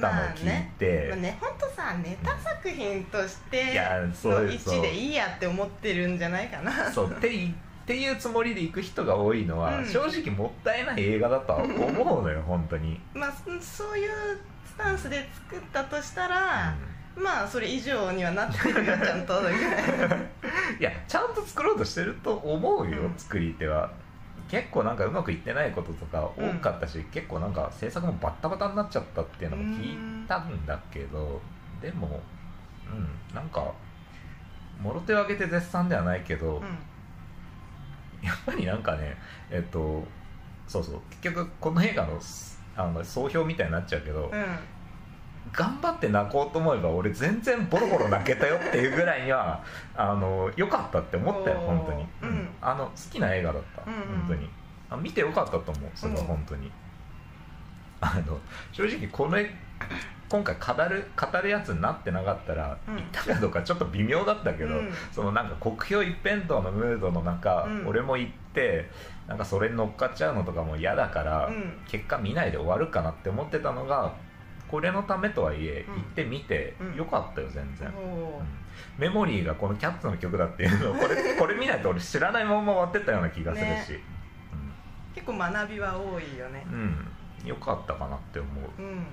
[0.00, 3.80] たのを聞いて、まあね本当さネタ作品として
[4.24, 6.90] の位置でいいやって思ってるんじゃないかな。
[6.90, 7.50] そうってい
[7.82, 9.86] っていうつもりで行く人が多いのは、うん。
[9.86, 14.10] 正直もったいない映画だとは思うのよ 本当に、まあそそういう
[14.64, 16.74] スタンスで作ったとしたら、
[17.16, 19.46] まあそれ以上にはなってるよちゃんとうん
[20.80, 23.14] いやちゃんと作ろうとしてると思うよ、うん。
[23.18, 23.90] 作り手は
[24.52, 31.40] 結構なんかうまくいってないこととか多かったし、結構なんか制作もバッタバタになっちゃったっていうのも聞いたんだけど、
[31.80, 32.20] でも
[32.86, 33.72] うんなんか
[34.78, 36.62] もろ手を挙げて絶賛ではないけど、うん。
[38.22, 39.16] やっぱりなんかね
[39.50, 40.04] えっと
[40.68, 42.20] そうそう結局この映画の
[42.76, 44.44] あの総評みたいになっちゃうけど、うん
[45.50, 49.62] 頑張って泣こうと思えば俺全然ボロボロ泣けたよっていうぐらいには
[49.94, 52.48] あの良かったって思ったよ本当に、うん。
[52.60, 54.00] あの好きな映画だった、うんうん。
[54.20, 54.48] 本当に。
[54.90, 56.26] あ見てよかったと思うそれはうん。
[56.26, 56.70] 本当に、
[58.00, 58.38] あの
[58.72, 59.50] 正直この絵
[60.28, 62.96] 今回語る語るやつになってなかったら、うん。
[62.96, 64.92] 言ったかどうかちょっと微妙だったけど、うん。
[65.10, 67.86] そのなんか国評一辺倒のムードの中、うん。
[67.86, 68.88] 俺も行って
[69.28, 71.82] なんかそれに乗っかっちゃうのとかも嫌だから、うん。
[71.86, 74.14] 結果見ないで終わるかなって思ってたのが
[74.72, 75.94] これのためとはいえうん。
[75.96, 76.96] 行ってみてうん。
[76.96, 77.92] よかったよ全然、
[78.98, 83.66] メモリーがこのキャッツの曲だっていうのを これこれ見ないと俺知らないまま終わってったような気がする
[83.98, 84.02] し、
[85.14, 86.64] 結構学びは多いよね。
[86.66, 87.06] うん、
[87.42, 88.88] うん、よかったかなって思う、うん。
[88.88, 89.04] うん。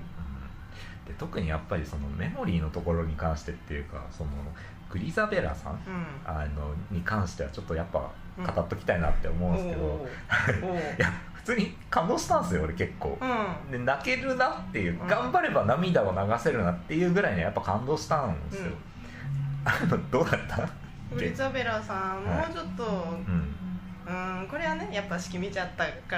[1.06, 4.32] で特にやっぱりそのメモリーのところに関してっていうかその
[4.90, 6.06] グリザベラさんうん。
[6.26, 8.46] あのに関してはちょっとやっぱうん。
[8.46, 10.66] 語っときたいなって思うんですけど、おー。
[10.66, 10.96] おー。
[10.96, 13.26] い や普通に感動したんですよ俺結構、う
[13.68, 13.72] ん。
[13.72, 15.08] で泣けるなっていう、うん。
[15.08, 18.72] 頑張れば涙を流せるなっていうぐらいにやっぱ感動したんですよ、
[19.66, 20.68] あの どうだった？
[21.16, 22.48] ウリザベラさん、はい。
[22.48, 23.56] もうちょっとうん。
[24.08, 26.18] うんこれはねやっぱ式見ちゃったかあ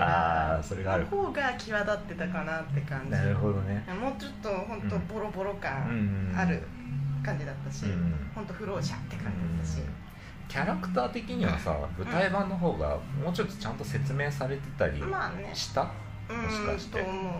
[0.54, 1.04] らーそれがある。
[1.04, 3.12] の方が際立ってたかなって感じ。
[3.12, 3.84] なるほどね。
[4.00, 5.58] もうちょっと本当うんボロボロうん。
[5.60, 6.62] 感ある
[7.26, 8.13] 感じだったし、うん。
[8.34, 9.82] 本当不老者って感じだったし、
[10.52, 15.90] キャラクター的にはさ舞台版の方がもうちょっとちゃんと説明されてたりまあねした、
[16.30, 17.00] うんもしかして。
[17.00, 17.24] と思う。
[17.24, 17.32] うん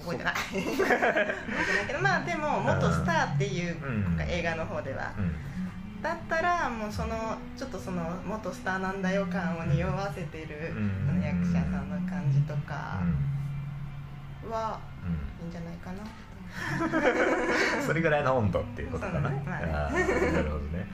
[0.00, 2.00] 覚えてない覚えてないけど。
[2.00, 4.20] まあでも元スターっていううん。
[4.28, 5.12] 映画の方では。
[5.18, 6.02] うん。
[6.02, 11.06] だったらもうそのちょっとその元スターなんだよ感を匂わせてるうん。
[11.06, 13.00] その役者さんの感じとか
[14.44, 14.50] うん。
[14.50, 14.80] は
[15.42, 15.44] い。
[15.44, 15.48] い。
[15.48, 15.74] んじゃない。
[15.76, 15.98] かな
[17.78, 18.22] うんそれぐらい。
[18.24, 18.86] の温度ってい。
[18.86, 20.86] うことかな、ねまあねなるほどね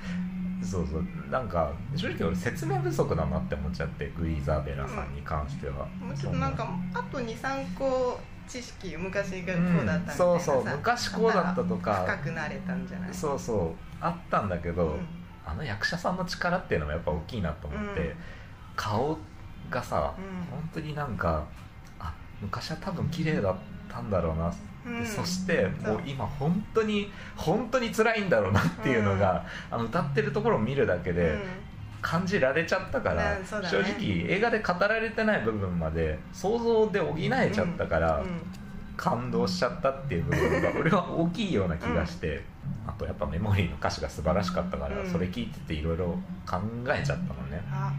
[0.62, 1.04] そうそう。
[1.30, 12.04] なんか正直俺説明不足だなって思っちゃってグイザベラさんに関しては、もうちょっとなんかあと23個知識昔がこうだったみたいなさ、うんそうそう昔こうだったとか。
[12.06, 13.14] 深くなれたんじゃない？
[13.14, 13.70] そうそう。
[14.00, 15.06] あったんだけど、うん。
[15.44, 18.14] あの役者さんの力っていうのもやっぱ大きいなと思って、うん。
[18.76, 19.18] 顔
[19.70, 20.24] がさ、うん。
[20.50, 21.44] 本当になんか
[21.98, 23.56] あ昔は多分綺麗だっ
[23.88, 24.52] たんだろうな、
[24.86, 25.00] うん。
[25.00, 31.38] でそしてもう今本当に本当に辛いんだろうなっていうのが、あの歌ってるところを見るだけで
[32.00, 33.46] 感じられちゃったから、うんね。
[33.68, 38.42] 正直映画で語られてない部分まで想像で補えちゃったから、うん。
[38.96, 42.42] 感動しちゃったっていう部分が俺は大きいような気がして、
[42.86, 45.10] あとやっぱメモリーの歌詞が素晴らしかったから、うん。
[45.10, 46.06] それ聞いてていろいろ
[46.48, 47.62] 考えちゃったのね。
[47.70, 47.92] あ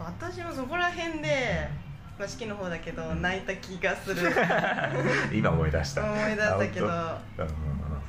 [0.00, 1.68] 私もそこら辺で、
[2.18, 4.30] まあ、式の方だけど泣いた気がする。
[5.32, 6.04] 今思い出した。
[6.04, 6.90] 思い出したけど。
[6.90, 7.18] あ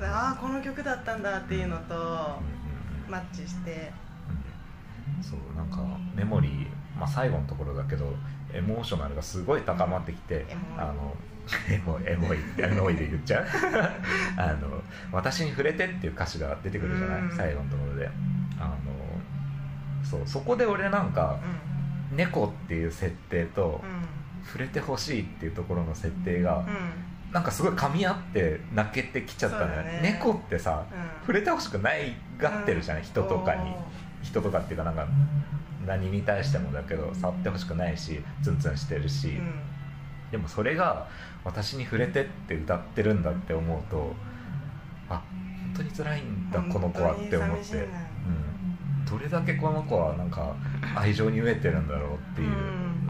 [0.01, 2.39] ああこの曲だったんだっていうのと
[3.09, 3.91] マッチして。
[5.17, 5.23] うん。
[5.23, 5.77] そうなんか
[6.13, 6.67] メモリー、
[6.99, 8.13] まあ、最後のところだけど
[8.53, 10.79] エモーショナルがすごい高まってきて、エモい。
[10.79, 11.15] あの
[11.69, 13.45] エモいエモいエモいで言っちゃう。
[14.37, 17.35] あの私に触れてっていう歌詞が出てくるじゃない、うん。
[17.35, 18.09] 最後のところで。
[18.59, 18.77] あの
[20.03, 21.72] そうそこで俺なんかう
[22.15, 23.79] 猫っていう設定とんうん。
[24.45, 26.67] 触れてほしいっていうところの設定が、うん。
[27.33, 29.99] なんかすごい噛み合って泣けてきちゃったのよ、そうだね。
[30.03, 30.99] 猫ってさうん。
[31.21, 33.73] 触れてほしくないがってるじゃない、人とかに
[34.21, 35.07] 人とかっていうかなんか
[35.85, 39.53] 何に対してもだけど触ってほしくないしツンツンしてるし、うん。
[40.31, 41.07] でもそれが
[41.43, 44.13] 私に触れてって歌ってるんだって思うと
[45.09, 45.21] あ
[45.73, 47.87] 本当に辛いんだこの子はって思って、
[49.09, 50.55] どれだけこの子はなんか
[50.95, 52.51] 愛情に飢えてるんだろうっていう、う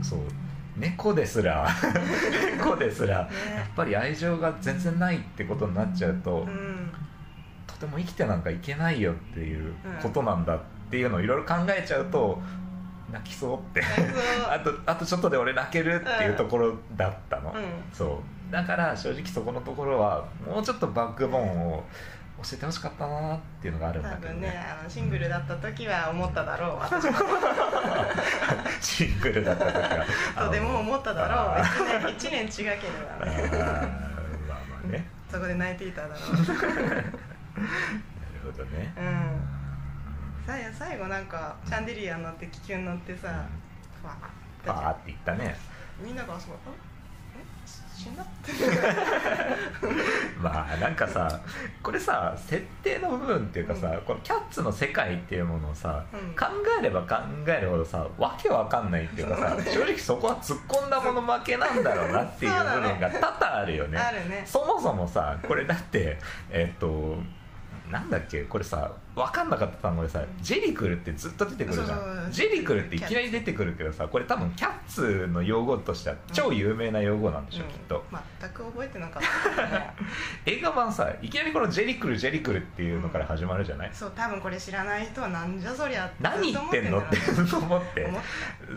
[0.01, 0.03] ん。
[0.03, 0.19] そう。
[0.77, 1.67] 猫ですら
[2.57, 6.91] 猫ですらやっねぱり愛情が全然ないってことになっちゃうと、うん。
[7.67, 12.41] とても生きてなんかいけないよっていうことなんだっていうのをいろいろ考えちゃうと
[13.11, 13.83] 泣きそうって。
[14.49, 17.63] あとあとちょっとで俺泣けるっていうところだったの、うん。
[17.91, 18.51] そう。
[18.51, 21.83] だから正直そこのところはもうちょっとバックボーンを
[22.43, 27.13] 教えてほしかったなっていうのがあるんだ多けど分ねあのシングルだった時は思っただろう私も。
[28.81, 30.05] シングルだった時は。
[30.45, 32.75] とでも思っただろうあ1年一年違けれ
[33.19, 33.49] ばね。
[33.49, 35.07] まあまあね。
[35.31, 36.19] そこで泣いていただろう。
[36.19, 37.13] なる
[38.43, 38.93] ほどね。
[38.97, 40.45] うん。
[40.45, 43.45] さ最後なんかシャンデリア乗って気球乗ってさ
[44.01, 44.17] ふわ
[44.65, 45.55] パーって言ったね。
[45.99, 46.92] みんながあそこえ
[47.93, 48.09] 死
[50.41, 51.39] まあなんかさ
[51.81, 56.35] これさ設定の部分っていうかさ、このキャッツの世界っていうものをさ、うん。
[56.35, 56.45] 考
[56.79, 57.15] えれば考
[57.47, 63.97] えるほどさわけわかんないっていうかさ、正直そこは突っ込んだもの負けなんだろうなっていう部分が多々あるよね。
[63.97, 64.43] あるね。
[64.45, 66.17] そもそもさこれだって
[66.49, 67.17] えっと
[67.89, 72.31] なんだっけこれさ分かんなかった単語でさジェリクルってずっと出てくるじゃん。
[72.31, 77.69] ジェリクルっていきなり出てくるけどさこれ多分キャッツの用語としては超有名な用語なんでしょ、うん。
[77.69, 78.03] きっと。
[78.39, 79.23] 全く覚えてなかっ
[79.55, 79.93] たね。
[80.45, 88.07] 映画版さいきなりこのジェリクルジェリクルっていうのから始まるじゃない、そう多分これ知らない人はなんじゃそりゃ何言ってんのってず思って。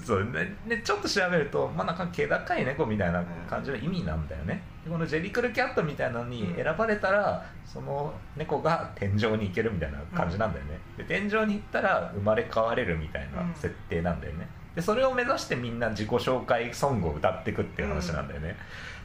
[0.05, 4.62] そうねねちょっと調べるとまあなんか気高い猫みたいな感じの意味なんだよね。
[4.85, 14.49] でこのジェリクルキャットみたいなのに選ばれたら、その猫が天井に行けるみたいな感じなんだよね、で天井に行ったら生まれ変われるみたいな設定なんだよね。
[14.75, 18.57] でそれを目指してみんな自己紹介ソングを歌っていくっていう話なんだよね、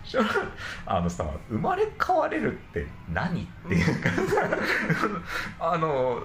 [0.04, 0.22] しょ
[0.86, 4.10] あのさ生まれ変われるって何っていうか。
[4.10, 4.50] さ、
[5.60, 6.24] あの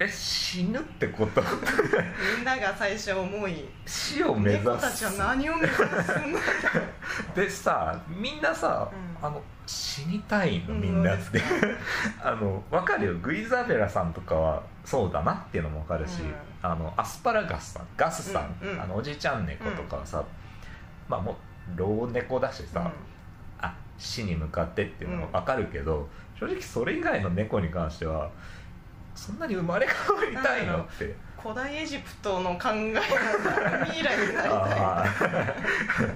[0.00, 1.40] え死ぬってこと？
[2.36, 3.68] みんなが最初思い。
[3.86, 4.68] 死を目指す。
[4.68, 5.86] 猫たちは何を目指すん
[6.32, 6.40] だ？
[7.36, 9.26] でさみんなさ、うん。
[9.26, 11.40] あの死にたいのうんみんなって、
[12.22, 13.14] あの分かるよ。
[13.18, 16.34] グイザベラさんとかはそうだなっていうのも分かるし、うん。
[16.62, 17.86] あのアスパラガスさん。
[17.96, 18.82] ガスさん、うんうん。
[18.82, 20.24] あのおじいちゃん猫とかはさ、
[21.08, 22.90] まあもう老猫だしさ、
[23.60, 28.30] あ死に向かってっていうのは分かるけど、正直それ以外の猫に関しては
[29.14, 30.78] そんなに生まれ変わりたいの？
[30.78, 31.14] って。
[31.40, 36.12] 古代エジプトの考えなんだ未来になりたい。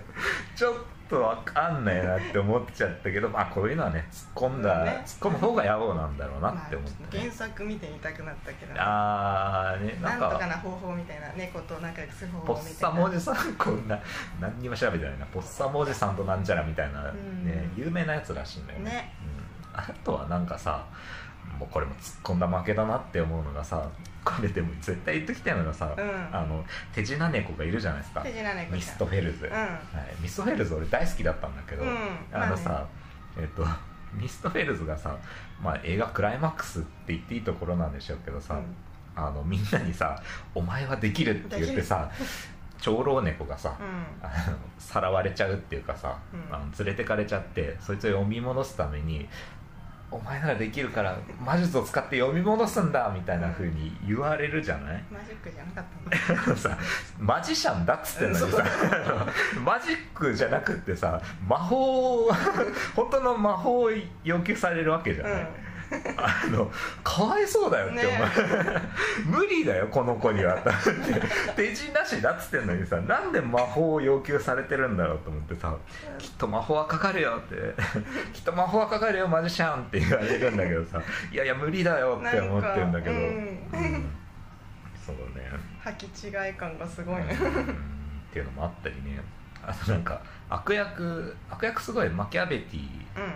[0.54, 0.74] ちょっ
[1.08, 5.02] とわかんないなって思っちゃったけどまあこういうのはね突っ込んだ、ね。
[5.06, 8.80] 突っ込む方が野暮なんだろうなまあって思って、原作見てみたくなったけど。
[8.80, 12.78] ああねななんんとかかな方法みたいな猫と仲良くするポッ方法みたいな。
[12.78, 13.98] サムおじさんこんな
[14.40, 15.26] 何にも調べてないな。
[15.26, 17.44] ポッサムおじさんとなんちゃらみたいな、ん。
[17.44, 18.90] ね有名なやつらしいんだよね。
[18.90, 19.14] ね。
[19.74, 20.84] うん、あとはなんかさ
[21.58, 23.88] もうこれも突っ込んだら負けだなって思うのがさ
[24.26, 26.36] これでも絶対言っときたいのがさ、うん。
[26.36, 28.24] あの手品猫がいるじゃないですか。
[28.72, 29.52] ミストフェルズ、うん。
[29.52, 29.70] はい、
[30.20, 32.18] ミストフェルズ俺大好きだったんだけど、うん。
[32.32, 32.86] あのさ、まあ
[33.38, 33.64] えっ、と
[34.14, 35.16] ミストフェルズがさ、
[35.62, 38.76] まあ、映画クライマックスって言っていいところなんでしょうけどさ、うん。
[39.14, 40.20] あのみんなにさ
[40.54, 42.10] 「お前はできる」って言ってさ
[42.78, 44.26] 長老猫がさ、うん。
[44.28, 46.54] あのさらわれちゃうっていうかさ、うん。
[46.54, 49.28] あの連れてかれちゃってそいつを呼び戻すために
[50.10, 56.56] 「お前ならできるから魔術を使って読み戻すんだ」みたいな風に言われるじゃない、マジックじゃなかったの。
[56.56, 56.78] さ
[57.18, 58.64] マジシャンだっつってんのにさ
[59.64, 62.32] マジックじゃなくってさ魔法を
[62.94, 63.90] 本当の魔法を
[64.22, 65.48] 要求されるわけじゃない、
[66.16, 66.70] あの
[67.04, 68.02] かわいそうだよって、ね。
[68.06, 69.40] お前。
[69.40, 70.58] 無理だよこの子には。
[71.54, 75.76] 手品師だっつってんのにさなんで魔法を要求されてるんだろうと思ってさ
[76.18, 77.74] きっと魔法はかかるよって。
[78.32, 83.22] きっと魔法はかかるよマジシャンって言われるんだけどさいやいや無理だよって思ってるんだけど、うん。
[83.22, 84.10] うん。
[85.04, 85.50] そうね。
[85.84, 87.16] 履き違い感がすごい。
[87.16, 87.62] ねうん。
[87.62, 89.20] っていうのもあったりね。
[89.62, 92.80] あとなんか悪役悪役すごいマキャベティ。
[93.16, 93.32] うん。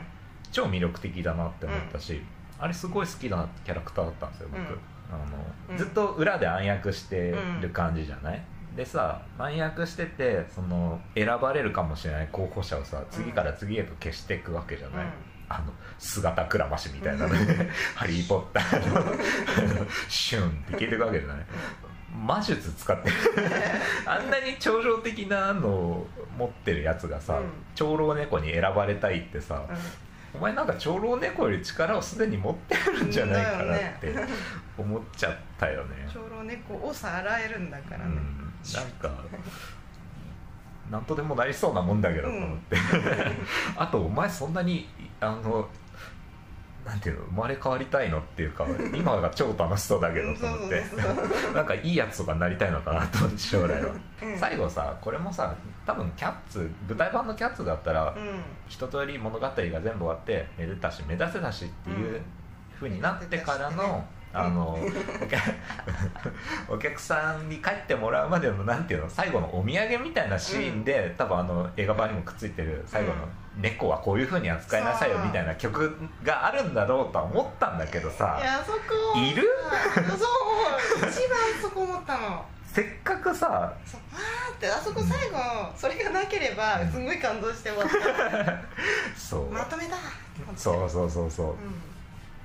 [0.52, 2.20] 超魅力的だなって思ったし、
[2.60, 4.66] あれすごい好きなキャラクターだったんですよ僕、うん。
[4.66, 4.76] あの
[5.70, 5.76] うん。
[5.78, 8.42] ずっと裏で暗躍してる感じじゃない、
[8.76, 15.10] でさ暗躍しててその選ばれるかもしれない候補者をさ次から次へと消していくわけじゃない、うん。
[15.48, 17.70] あの姿くらましみたいなね。
[17.96, 19.16] ハリー・ポッターの
[20.08, 21.46] シュンって消えていくわけじゃない？
[22.12, 23.08] 魔術使って
[24.04, 27.50] あんなに超常的なのを持ってるやつがさ、うん。
[27.74, 29.64] 長老猫に選ばれたいってさ、
[30.34, 34.14] お前なんか長老猫より力をすでに持ってるんじゃないかなって
[34.78, 36.08] 思っちゃったよね。
[36.12, 38.14] 長老猫をさ洗えるんだからね、うん、
[38.74, 39.24] なんか
[40.90, 42.76] なんとでもなりそうなもんだけどと思って、
[43.76, 44.88] あとお前そんなに
[45.20, 45.68] あの
[46.90, 50.82] なんていうの生まれ変わりたいのっていうか 今が超楽しそうだけどと思って。
[51.54, 54.36] なんかいいやつとかになりたいのかなと思って将来は、うん。
[54.36, 55.54] 最後さこれもさ
[55.86, 58.42] 多分キャッツ舞台版のキャッツだったら、うん。
[58.68, 62.20] 一通り物語が全部終わってめでたし目指せたしっていう
[62.78, 64.78] ふうになってからの、あの
[66.68, 78.38] お客さんに帰ってもらうまでのなんていうの最後のお土産みたいなシーンで、多分あの映画版にもくっついてる最後の「猫はこういうふうに扱いなさいよ」みたいな曲があるんだろうとは思ったんだけどさ。
[78.40, 78.78] いやそこ。
[79.18, 79.42] いる？
[79.94, 82.44] そう一番そこ思ったの。
[82.72, 85.38] せっかくさそうあーってあそこ最後
[85.76, 88.54] それがなければすごい感動して終わった。
[89.18, 89.50] そう。
[89.50, 89.96] まとめだ。
[90.56, 91.50] そうそうそうそう。
[91.54, 91.56] う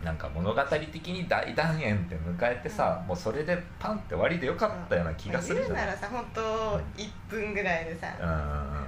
[0.04, 5.86] なんか物語的に大団円って迎えてさ、もうそれでパンって終わりでよかったような気がするじゃない。
[5.86, 8.08] 言うならさ本当一分ぐらいでさ。
[8.20, 8.38] うんうんう
[8.84, 8.86] ん。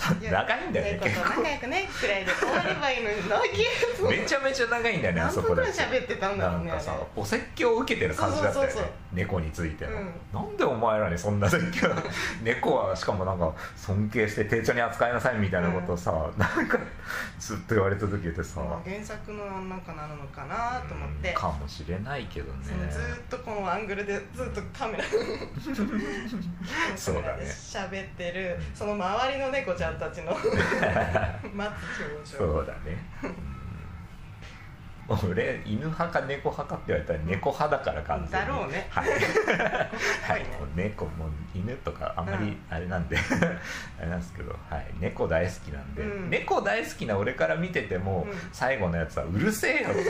[0.00, 1.22] いや長いんだよね猫結構。
[1.22, 3.10] と仲良くねくらいで終わればいいの。
[3.10, 8.72] に長いめちゃめちゃ長いんだよねあそこだって喋ってたんだろうねなんかさお説教を受けてる感じだったよね
[9.12, 10.48] 猫についての、うん。
[10.48, 11.88] なんでお前らにそんな説教？
[12.42, 16.78] 猫はしかもなんか尊敬して丁重に扱いなさいみたいなことをさ、なんか
[17.38, 21.28] ずっと言われ続けてさ、まあ原作のなんかなのかなと思って。
[21.30, 22.64] うんかもしれないけどね。
[22.90, 25.04] ずーっとこのアングルでずっとカメラ。
[26.96, 27.44] そうだね。
[27.44, 28.58] 喋ってる。
[28.74, 30.32] その周りの猫ちゃんたちの。
[30.32, 33.59] 待つ表情そうだね、うん
[35.28, 38.46] 俺犬派か猫派かって言われたら猫派だから完全に。
[38.46, 38.86] だろうね。
[38.90, 39.10] はい、
[40.22, 40.40] はい。
[40.42, 43.16] ねもう猫も犬とかあんまりあれなんで、
[43.98, 46.30] あれなんですけど、はい、猫大好きなんで、うん。
[46.30, 48.38] 猫大好きな俺から見てても、うん。
[48.52, 50.00] 最後のやつはうるせえよって。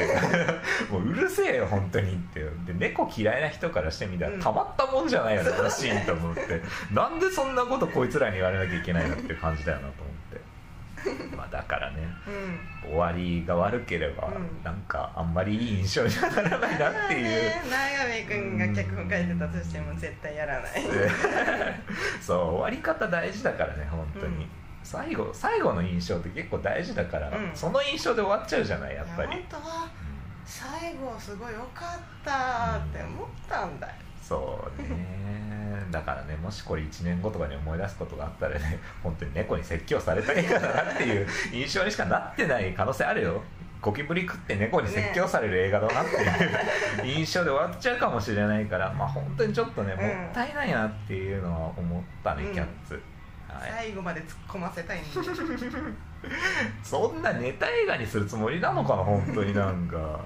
[0.93, 2.41] もううるせえよ本当にって。
[2.41, 4.41] で猫嫌いな人からしてみたら、うん。
[4.41, 6.61] たまったもんじゃないよねこのシーンと思って。
[6.93, 10.10] なんでそんなことこいつらに言われなきゃいけないのっていう感じだよなと思って
[11.37, 11.99] まあだからね
[12.85, 12.91] うん。
[12.91, 14.63] 終わりが悪ければ、うん。
[14.63, 17.25] なんかあんまりいい印象にはならないなっていう。
[17.25, 20.73] ね長見君が脚本書いてたとしても絶対やらない。
[22.21, 24.51] そう終わり方大事だからね本当に、うん。
[24.83, 27.51] 最後最後の印象って結構大事だから、うん。
[27.55, 29.33] その印象で終わっちゃうじゃないやっぱり。
[29.33, 29.89] い本当は
[30.45, 33.95] 最後すごい良かったって思ったんだよ
[34.31, 35.21] そうね。
[35.91, 43.43] だからねもしこれ1年後とかに思い出すことがあったらね 本当に猫に説教された映画だなっていう 印象にしかなってない可能性あるよ。
[43.83, 46.11] ゴキブリ食って猫に説教される映画だなって
[47.07, 50.07] いう印象で終わっちゃうかもしれないからまあ本当にちょっとねうん。
[50.07, 52.53] もったいないなっていうのは思ったね、うん。
[52.53, 53.03] キャッツ、
[53.49, 53.71] はい。
[53.71, 55.09] 最後まで突っ込ませたいんで
[56.85, 60.21] そんなネタ映画にするつもりなのかな本当になんか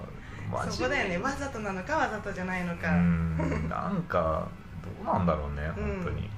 [0.54, 1.18] マジそこだよね。
[1.18, 3.36] わざとなのかわざとじゃないのうか、ん。
[3.68, 4.46] なんか
[4.82, 6.02] どうなんだろうねうん。
[6.02, 6.30] 本当に、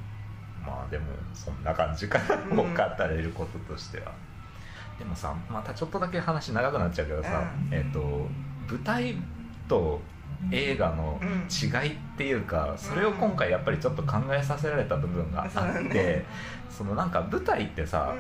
[0.65, 4.13] まあでもそんな感じかな、うんもう語れることとしては。
[4.99, 7.41] でもさまたちょっとだけ話長くなっちゃうけどさ、
[7.71, 8.27] うえっ、と
[8.69, 9.15] 舞台
[9.69, 10.01] と
[10.51, 11.47] 映画のうん。
[11.49, 16.27] 違いっていうか、それを今回やっぱりちょっと考えさせられた部分があって、ね。
[16.69, 18.15] そのなんか舞台ってさ、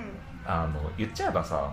[0.46, 1.70] あの言っちゃえばさ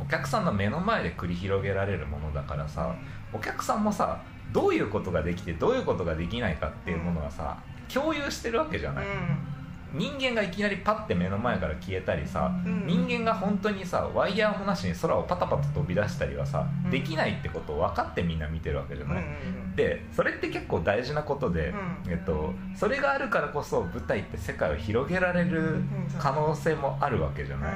[0.00, 2.94] お客さんの目の前で繰り広げられるものだからさ
[3.32, 4.22] お客さんもさ
[4.52, 7.56] どういうことができてどういうことができないかっていうものがさ、
[7.92, 9.06] 共有してるわけじゃない、
[9.92, 12.86] 人間がいきなりパッて目の前から消えたりさ、うん。
[12.86, 16.90] 人間が本当にさワイヤーもなしに空をパタパタ飛び出したりはさ、うん。
[16.90, 19.76] できないってことを分かってみんな見てるわけじゃうんない、うん。
[19.76, 21.72] でそれって結構大事なことで、
[22.06, 22.12] うん。
[22.12, 25.82] えっと、それがあるからこそ舞台って世界を広げられる
[26.18, 27.74] 可能性もあるわけじゃない、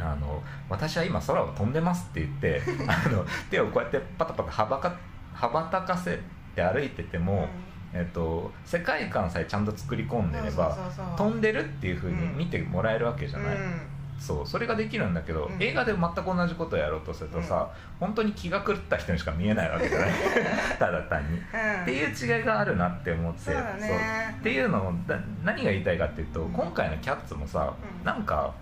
[0.00, 4.96] あの私は今空を飛んでますって言って あの手をこうやってパタパタ羽ばか
[5.34, 6.18] 羽ばたかせ
[6.54, 7.48] て歩いてても、
[7.92, 10.76] えっと、世界観さえちゃんと作り込んでれば
[11.16, 13.80] 飛んでるっていう風に見てもらえるわけじゃない、うん。
[14.18, 15.62] そうそれができるんだけど、うん。
[15.62, 20.10] 映画で全く同じことをやろうとするとさ、本当に気が狂った人にしか見えないわけじゃない。
[20.78, 21.38] ただ単に。
[21.38, 21.82] うん。
[21.82, 28.04] っていう違いがあるなって思ってそうっていうのをだ何が言いたいかっていうと今回の「キャッツ」もさ、うん。
[28.04, 28.52] なんか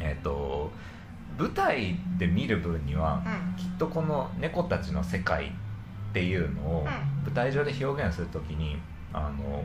[0.00, 0.70] えっ、と
[1.38, 3.56] 舞台で見る分には、うん。
[3.56, 5.50] きっとこの猫たちの世界っ
[6.12, 6.86] ていうのをうん。
[7.24, 8.78] 舞台上で表現するときに
[9.12, 9.62] あの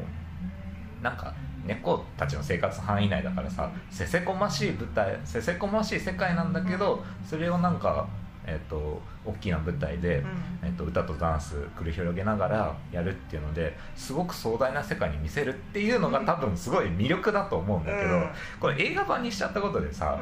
[1.02, 1.34] なんか
[1.66, 8.08] 猫たちの生活範囲内だからさせせこましい舞台せせこましい世界なんだけど、それをなんか、
[8.46, 10.28] えっと大きな舞台で、うん。
[10.64, 18.30] えっと歌とダンス繰り広げながらやるっていうのですごく壮大な世界に見せるっていうのが多分すごい魅力だと思うんだけど、うん。
[18.60, 20.20] これ映画版にしちゃったことでさ、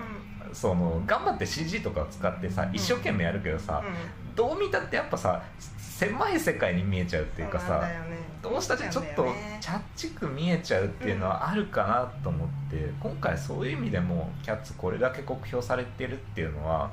[0.54, 3.84] その頑張って CG とかを使ってさ一生懸命やるけどさ、
[4.36, 7.88] どう見たってやっぱさ狭い世界に見えちゃうっていうかさ、
[8.42, 9.28] どうしたってちょっと
[9.60, 16.90] チャッチく見えちゃうっていうのはあるかなと思って、今回そういう意味でも「キャッツ」これだけ酷評されてるっていうのは、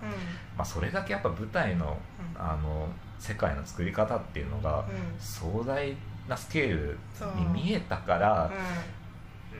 [0.58, 1.96] まあ、それだけやっぱ舞台の
[2.36, 2.88] あの
[3.18, 4.84] 世界の作り方っていうのが
[5.18, 5.96] 壮大
[6.28, 6.98] なスケール
[7.36, 8.50] に見えたから、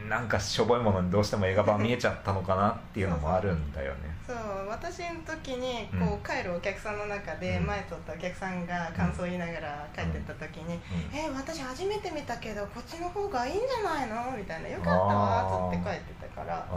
[0.08, 3.98] なんかしょぼいものにどうしても映画版見えちゃったのかなっていうのもあるんだよね。
[4.26, 4.36] そう。
[4.68, 6.00] 私の時にうん。
[6.00, 7.66] こう帰るお客さんの中でうん。
[7.66, 10.78] 前撮ったお客さんが感想を言いながら帰ってった時に
[11.14, 16.66] 「え私初めて見たけどこっちの方がいいんじゃないの?」みたいな「よかったわ」っつって帰ってたから。
[16.70, 16.76] う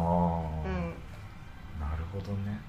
[0.68, 0.94] ん。
[1.80, 2.60] なるほどね。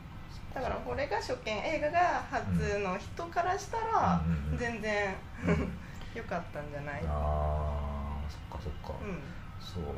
[0.54, 1.98] だからこれが初見映画が
[2.30, 4.22] 初の人からしたら
[4.58, 5.14] 全然
[5.46, 5.72] うん。
[6.14, 7.02] 良かったんじゃない？
[7.06, 9.18] ああそっかそっか、うん。
[9.58, 9.90] そうね。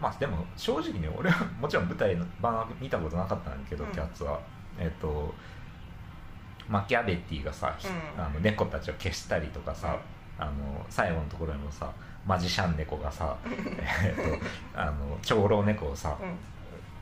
[0.00, 3.90] まあでも正直ね俺はもちろん舞台の版は見たことなかったんだけど、うん。
[3.92, 4.40] キャッツは。
[4.78, 5.32] えっ、と
[6.68, 7.94] マキアベッティがさ、ひうん。
[8.24, 9.96] あの猫たちを消したりとかさ、
[10.38, 10.52] あの
[10.88, 11.92] 最後のところにもさ
[12.26, 14.40] マジシャン猫がさ えっ
[14.74, 16.16] とあの長老猫をさ、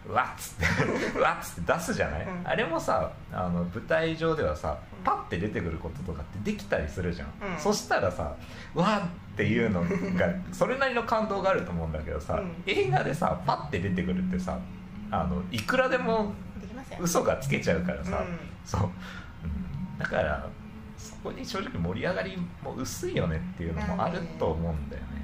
[0.08, 2.42] わっつってう わっつって出すじゃない、うん。
[2.44, 5.04] あれもさあの舞台上ではさうん。
[5.04, 7.58] パッて出てくることとかってできたりするじゃん、うん。
[7.58, 8.34] そしたらさ
[8.74, 9.88] うわっっていうのが
[10.52, 12.52] それなりの感動があると思うんだけどさ、うん。
[12.66, 14.58] 映画でさパッて出てくるってさ
[15.10, 16.98] あのいくらでもできますよ。
[17.00, 18.38] 嘘がつけちゃうからさ、うん。
[18.64, 19.98] そう、うん。
[19.98, 20.46] だから
[20.98, 25.19] そこに正直盛り上がりも薄いよねっていうのもあると思うんだよね、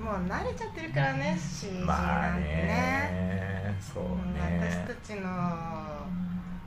[0.00, 2.54] もう慣れちゃってるからね CG まあなんてね。
[2.56, 5.28] ねそううんね私たちの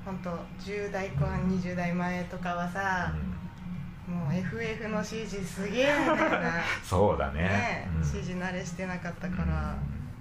[0.05, 0.29] 本当
[0.61, 3.13] 10代後半20代前とかはさ、
[4.05, 6.53] もう FF の CG すげえみたいな
[6.83, 7.41] そうだね。
[7.43, 8.03] ね、うん。
[8.03, 9.75] CG 慣れしてなかったから、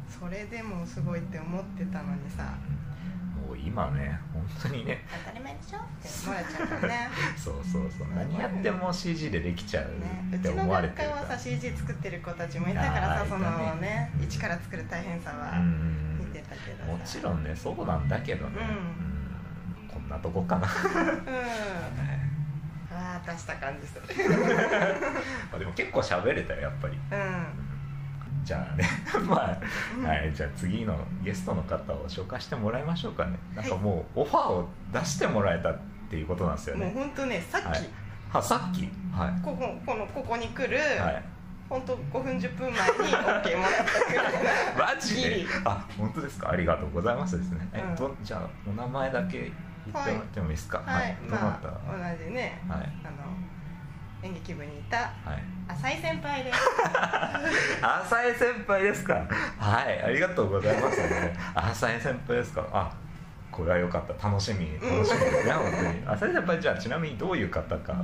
[0.08, 2.54] それでもすごいって思ってたのにさ
[3.53, 5.05] もう今ね本当にね。
[5.24, 7.09] 当たり前でしょって思われちゃうからね。
[7.36, 8.09] そうそうそう。
[8.14, 16.18] 何やっても CG でできちゃうねってうちの思われて学科はさるから CG 作ってる子たちもいたからさそのねね一から作る大変さはうん。
[16.18, 16.92] 見てたけどさ。
[16.92, 19.84] もちろんねそうなんだけどね、うん。
[19.84, 19.88] うん。
[19.88, 20.66] こんなとこかな。
[20.66, 21.28] うん。
[22.94, 24.03] ああ出した感じする。
[25.50, 26.98] まあでも結構喋れたよやっぱり。
[27.11, 27.61] うん
[28.45, 28.84] じゃあね。
[29.28, 29.36] ま
[30.05, 33.38] あ、はい、じゃあ次のゲストの方を紹介してもらいましょうかね。
[33.55, 35.78] なんかもうオファーを出してもらえたっ
[36.11, 36.86] ていうことなんですよね。
[36.86, 37.88] もう本当ねさっき、はい。
[38.34, 38.88] あさっき？
[39.12, 39.43] はい。
[39.43, 41.22] こここのここに来る、はい。
[41.68, 42.78] 本当5分10分前に
[43.16, 44.32] OK もらったくらい
[44.97, 45.47] マジで？
[45.64, 46.51] あ本当ですか？
[46.51, 47.95] ありがとうございますですね、えうん。
[47.95, 49.51] っとじゃあお名前だけ言
[50.03, 50.82] ってもらってもいいですか？
[50.84, 51.72] はい、どなまたあ
[52.16, 52.61] 同じね。
[52.68, 52.78] はい。
[52.78, 53.16] あの
[54.22, 55.42] 演劇部にいたはい。
[55.68, 56.58] 浅井先輩です。
[57.82, 59.14] 浅井先輩ですか？
[59.58, 61.34] はいありがとうございますね。
[61.54, 62.64] 浅井先輩ですか？
[62.72, 62.92] あ
[63.50, 64.28] これは良かった。
[64.28, 64.66] 楽しみ。
[64.80, 66.02] 楽しみですね、本当に。
[66.06, 67.94] 浅井先輩じゃあちなみにどういう方か？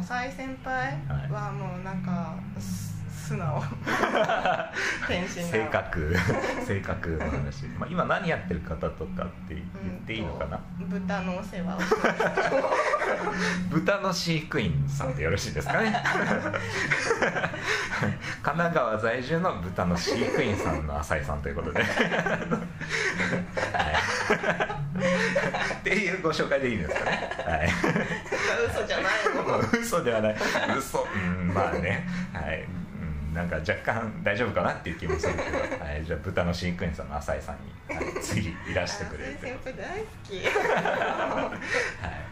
[0.00, 0.96] 浅井先輩
[1.30, 2.95] はもうなんかす
[3.26, 3.62] 素直。
[5.08, 5.48] 天真な。
[5.50, 6.16] 性格。
[6.66, 9.62] 性格の話、まあ、今何やってる方とかって言っ
[10.06, 11.80] ていいのかな、うんと豚のお世話を
[13.70, 15.92] 豚の飼育員さんでよろしいですかね？
[18.42, 21.82] 神奈川在住の豚の飼育員さんの浅井さんということで。
[21.82, 21.90] はい。
[25.74, 27.30] っていうご紹介でいいですかね？
[27.46, 27.68] はい。
[28.70, 29.04] 嘘じゃない
[29.34, 29.58] の。
[29.80, 30.36] 嘘ではない。
[30.78, 31.06] 嘘。
[31.14, 32.06] うんまあね。
[32.32, 32.62] はい。
[32.62, 32.85] うん
[33.36, 37.56] なんか若干大丈夫かなっていう気もするけど、はい、じゃあ豚の飼育員さんの浅井さん
[37.94, 42.26] に、はい、次いらしてくれる浅井先輩大好きはい、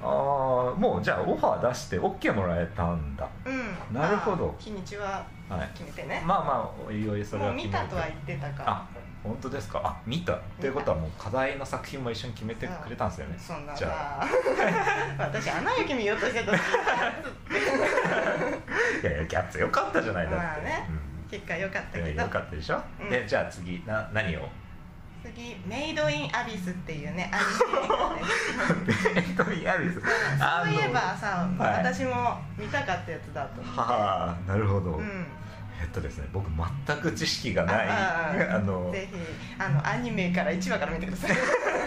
[0.00, 3.28] ああもうじゃあオファー出して OK もらえたんだ。
[3.44, 3.94] うん。
[3.94, 4.46] なるほど。
[4.46, 5.70] まあ日にちははい。
[5.74, 7.78] 決めてね、まあまあおいおいそれは決めて。
[7.78, 8.70] たとは言ってたから。
[8.70, 8.88] あ
[9.24, 9.80] 本当ですか？
[9.82, 10.38] あ見た。
[10.60, 13.36] ということはもう課題の作品も一緒に決めてくれたんですよね。
[13.38, 13.74] そんな。
[13.74, 14.28] じゃさ
[15.18, 16.60] 私アナ雪見ようとしてた時
[19.02, 20.88] いやいやギャッツよかったじゃないだって、まあね。
[21.30, 23.10] 結果良かったうん、けどよかったでしょ、うん。
[23.10, 24.46] でじゃあ次な何を？
[25.24, 27.88] 次「メイド・イン・アビス」っていうねアニメ映
[28.58, 30.04] 画ですえっと嫌ですそう
[30.70, 31.78] いえばさ、はい。
[31.78, 35.26] 私も見たかったやつだと思ってはあなるほど、うん
[35.80, 36.48] えっとですね僕
[36.86, 39.18] 全く知識がないあ あのぜひ
[39.58, 41.36] あのアニメから1話から見てください、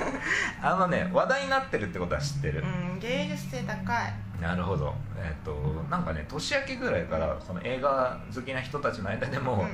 [0.62, 4.14] あのね話題になってるってことは知ってる、うん、芸術性高い。
[4.42, 4.94] なるほど。
[5.18, 5.52] えっ、と
[5.90, 9.66] なんかね年明けぐらいからその映画好きな人たちの間でも、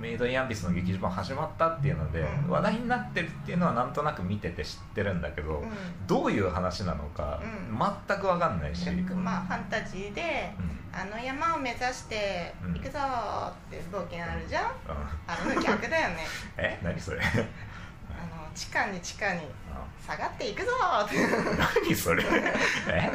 [0.00, 2.50] メイド・イン・アビスの劇場版始まったっていうので、うん。
[2.50, 5.70] 話題になってるっていうのはなんとなく見てて知ってるんだけど、うん。
[6.06, 7.78] どういう話なのか、うん。
[7.78, 12.74] 全く分かんないし、うんまあファンタジーでうんあの山を目指してうん。
[12.74, 14.64] 行くぞーって冒険あるじゃん？
[14.64, 15.52] うん。
[15.52, 16.26] あの逆だよね。
[16.56, 16.78] え？
[16.82, 17.20] 何それ？
[18.08, 19.42] あの地下に地下に
[20.06, 21.16] 下がっていくぞーって。
[21.84, 22.24] 何それ？
[22.88, 23.10] え？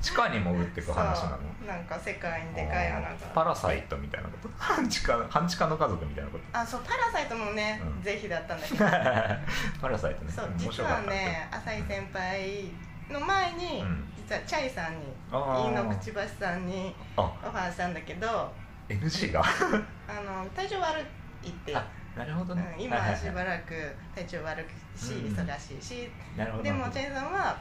[0.00, 1.38] 地下に潜っていく話なの？
[1.66, 3.08] なんか世界にでかい穴が。
[3.34, 4.48] パラサイトみたいなこと？
[4.56, 6.44] 半地下半地下の家族みたいなこと？
[6.58, 8.02] あそうパラサイトもね、うん。
[8.02, 8.78] ぜひだったんだけど。
[9.82, 10.32] パラサイトね。
[10.32, 12.70] そう面実はね浅井先輩
[13.10, 17.22] の前に、うん実はチャイさんに飯野くちばしさんにあ。
[17.22, 18.52] オファーしたんだけどあ
[18.88, 19.42] NG が？
[20.08, 21.00] の体調悪
[21.42, 25.34] いって、あなるほどね、うん、今しばらく体調悪くし、うん。
[25.34, 26.12] 忙しいし。
[26.36, 26.64] なるほど。
[26.64, 27.56] でもチャイさんは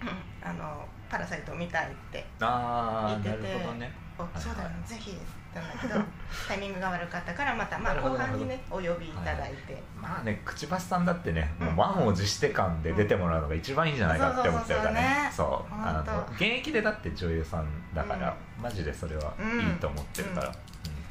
[0.00, 3.52] うんあのパラサイトを見たいって言ってて。
[3.52, 4.40] るほどね「おはい。
[4.40, 4.76] そうだよね。
[4.84, 5.18] ぜひ」
[5.60, 6.00] ったんだけど
[6.48, 11.66] タイミングが悪かったからまた、まあ、後半にねお呼びいただいて、まあねくちばしさんだってね、うん。
[11.68, 15.30] もう満を持して感で出てもらうのが一番いいんじゃないかって思ってるからね。
[15.32, 20.52] そうあの現役でだって女優さんだから、マジでそれはいいと思ってるから、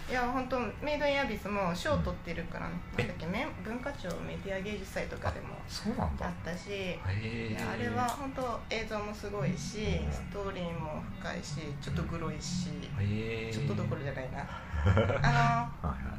[0.10, 2.74] いや本当メイドインアビスも賞取ってるから、ね。
[2.98, 3.02] え？
[3.04, 6.28] なんだっけめ文化庁メディア芸術祭とかでもそうなんだ。
[6.28, 7.10] あったしあ
[7.82, 10.12] れは本当映像もすごいしうん。
[10.12, 12.68] ストーリーも深いしちょっとグロいし
[13.52, 14.40] ちょっとどころじゃないな。
[15.24, 16.04] あはいはい。
[16.04, 16.18] の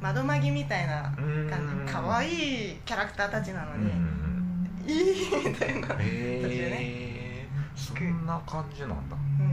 [0.00, 1.50] 窓マギみたいなうん。
[1.50, 7.46] 感じ可愛いキャラクターたちなのに、んいいみたいなえ。
[7.74, 9.46] そんな感じなんだ、うん。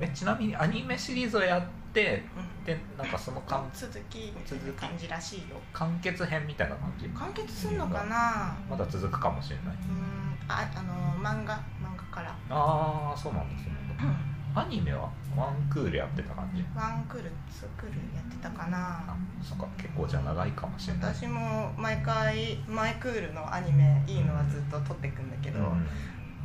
[0.00, 0.06] へえ。
[0.06, 2.64] えちなみにアニメシリーズをやってうん。
[2.64, 5.56] でなんかその完続きみたいな感じらしいよ。
[5.72, 8.56] 完結編みたいな感じ完結すんのかな？
[8.70, 9.64] まだ続くかもしれない。
[9.66, 10.38] うん。
[10.48, 12.30] ああの漫画漫画から。
[12.50, 14.32] ああそうなんだそうなんだ。
[14.60, 16.62] アニメはワンクールやってた感じ？
[16.76, 18.98] ワンクールツークールやってたかな。
[19.08, 19.66] あそっか。
[19.78, 21.14] 結構じゃあ長いかもしれない。
[21.14, 25.86] 私も毎回マイクールのアニメいいのはずっと撮っていくんだけど、うん。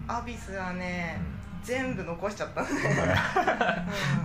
[0.07, 1.19] アビスはね、
[1.63, 2.67] 全部残しちゃったね、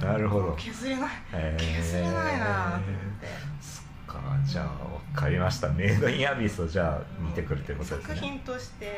[0.00, 0.54] う んなるほど。
[0.56, 1.76] 削れないへー。
[1.82, 3.26] 削れないなと思って。
[3.60, 4.20] そっか。
[4.44, 4.66] じゃあ
[5.14, 5.68] 分かりました。
[5.68, 8.14] メイドインアビスをじゃあ見てくるということですね。
[8.14, 8.96] 作品として、はい。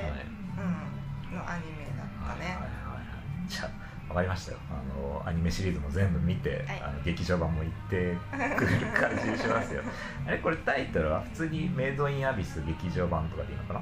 [1.30, 2.74] うん、のアニメだったね、はいはいはい
[3.46, 4.58] じゃあ分かりましたよ。
[4.70, 6.82] あのアニメシリーズも全部見て、はい。
[6.82, 8.16] あの劇場版も行って
[8.56, 9.82] くれる感じにしますよ。
[10.26, 13.80] あれこれタイトルは普通にメイドインアビス劇場版とかでいいのかな、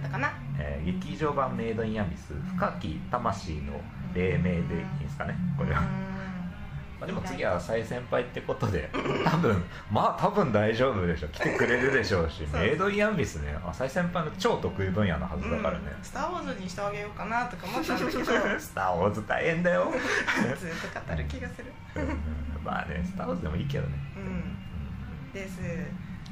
[0.00, 0.32] ったかな。
[0.58, 3.80] えー劇場版メイドインアビス深き魂の
[4.14, 8.88] 黎明でいいんですかねこれは、まあ、でも次は浅井先輩ってことで
[9.26, 11.30] 多分まあ多分大丈夫でしょう。
[11.30, 15.84] 来てくれるでしょうしメイドインアビスね浅井先輩の超得意分野のはずだからね。
[15.98, 18.22] うん、スター・ウォーズにしてあげようかなとか思ったんだけど。
[18.24, 19.84] ず っスター・ウォーズ大変だよ。
[19.84, 21.72] と語る気がする。
[21.96, 22.64] うん。
[22.64, 23.94] まあねスター・ウォーズでもいいけどね。
[24.16, 25.32] うん。
[25.32, 25.60] です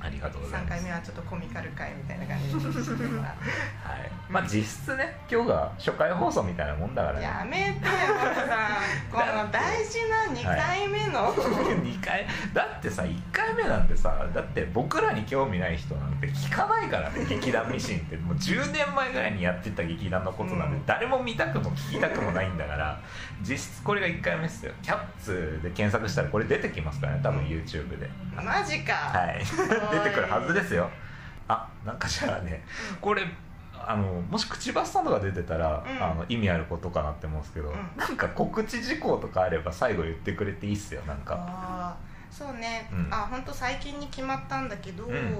[0.04, 0.70] ありがとうござい3ます。
[0.76, 3.40] 回目はちょっとコミカル回みたいな感じにしてもらって
[3.88, 4.10] はい。
[4.28, 7.18] まあ実質ね今日が初回放送みたいなもんだから。
[7.18, 8.46] ねやめてよ森さん
[9.10, 12.26] この大事な2回目の、 2回？
[12.52, 18.16] だってさ1回目なんてさだって僕らに興味ない人なんて聞かないからね 劇団ミシンって。
[18.16, 20.86] もう10年前ぐらいにやってた劇団のことなんで、うん。
[20.86, 22.98] 誰も見たくも聞きたくもないんだから
[23.42, 24.72] 実質これが1回目っすよ。
[24.82, 28.08] キャッツで検索したらこれ出てきますからね多分 YouTube で。
[28.34, 29.42] マジか、はい
[29.94, 30.90] 出てくるはずですよ。
[31.46, 32.64] あなんかじゃあね
[33.00, 33.22] これ
[33.86, 36.02] あのもし口バスさんとか出てたら、うん。
[36.02, 37.90] あの意味あることかなって思うんですけど、うん。
[37.96, 41.96] なんか告知事項とかあれば最後言ってくれていいっすよなんか。
[42.30, 43.08] そうね、うん。
[43.12, 45.32] あ本当最近に決まったんだけど、うん。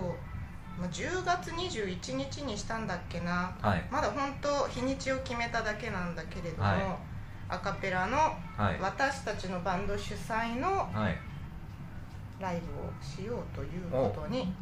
[0.79, 3.55] まあ10月21日にしたんだっけな。
[3.63, 3.85] はい。
[3.91, 6.81] まだ本当日にちを決めただけなんだけれども、はい。
[7.49, 8.79] アカペラのはい。
[8.81, 11.17] 私たちのバンド主催のはい
[12.41, 14.53] ライブをしようということに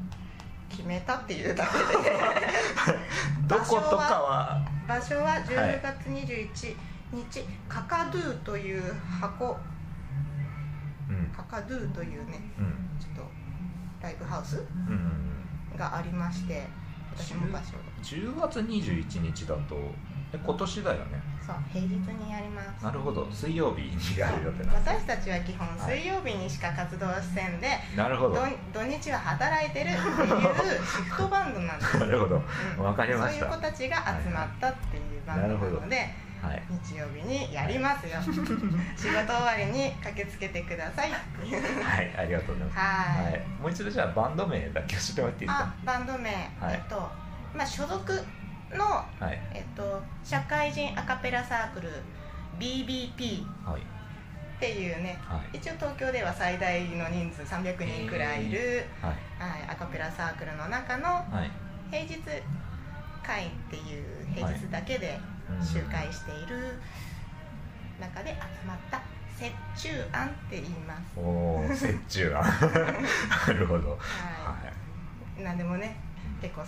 [0.68, 2.16] 決めたっていうだけで。
[3.47, 4.66] どことかは。
[4.89, 6.77] 場所は10月21
[7.12, 9.59] 日、カカドゥという箱。
[11.09, 11.27] うん。
[11.37, 12.99] カカドゥというねうん。
[12.99, 13.31] ちょっと
[14.01, 14.61] ライブハウスう
[14.91, 15.33] ん
[15.77, 16.66] がありまして
[17.14, 19.77] 私も場所10月21日だと
[20.33, 21.32] え今年だよね
[21.72, 22.84] そう平日にやります。
[22.84, 23.26] なるほど。
[23.30, 25.98] 水曜日にやる予定なんで私たちは基本はい。
[25.98, 28.34] 水曜日にしか活動せんで、すなるほど。
[28.36, 28.40] ど
[28.72, 31.98] 土日は働いてるっていう シフトバンドなんです。
[31.98, 32.42] なるほど。
[32.78, 32.84] うん。
[32.84, 33.46] わかりました。
[33.46, 35.96] そういう子たちが集まったっていうバンドなので、
[36.42, 38.20] はい日曜日にやりますよ。
[38.20, 41.84] 仕事終わりに駆けつけてくださいっていう。
[41.84, 42.78] はいありがとうございます。
[42.78, 43.32] はい。
[43.32, 43.46] はい。
[43.61, 46.30] もう一度じゃあバンド名だけ教えてもらっていいですあかバンド名、
[46.61, 46.74] はい。
[46.74, 46.96] えっと
[47.55, 48.26] まあ所属
[48.77, 49.39] のはい。
[49.55, 51.89] えっと社会人アカペラサークル
[52.59, 53.83] BBP はい。
[53.83, 53.85] っ
[54.61, 55.18] ていうね。
[55.27, 55.59] はい。
[55.59, 59.43] 一応東京では最大の人数300人くらいいる、はい。
[59.43, 61.51] はい、アカペラサークルの中のはい。
[61.91, 62.18] 平日
[63.23, 65.18] 会っていう平日だけで
[65.51, 65.64] うん。
[65.64, 66.81] 集会している
[68.01, 69.01] 中で集まった
[69.41, 72.45] 折衷案って言います、おお折衷案。
[73.49, 73.91] なるほど。
[73.91, 74.57] はは
[75.37, 75.41] い。
[75.41, 75.97] い、なんでもね
[76.41, 76.62] 結構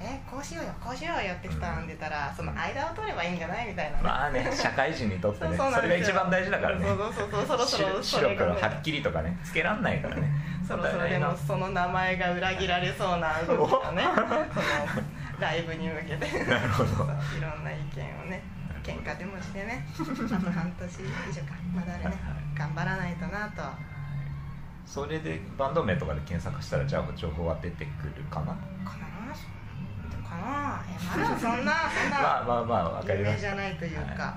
[0.00, 6.86] えこうしようよこうしようよって人んでたら、その間を取ればいいんじゃないみたいなね、まあね 社会人にとってねそうそうなんそれが一番大事だからね。
[6.86, 10.30] そうそうそうそうそろそろ白黒はっきりとかねつけらんないからね。
[10.66, 15.04] そろそろでもその名前が裏切られそうな動きがねその
[15.40, 16.44] ライブに向けて。
[16.44, 16.90] なるほど。
[16.90, 18.42] いろんな意見をね
[18.84, 21.54] 喧嘩でもしてねあと半年以上か。
[21.74, 22.16] まだあれね
[22.56, 23.62] 頑張らないとなと
[24.86, 28.56] それでバンド名とかで検索したらじゃあ情報は出てくるかな？
[30.38, 30.52] かな。
[30.52, 33.48] かなえまだそんなそんな まあまあまあわかり有ました。
[33.48, 34.36] 名じゃないというか、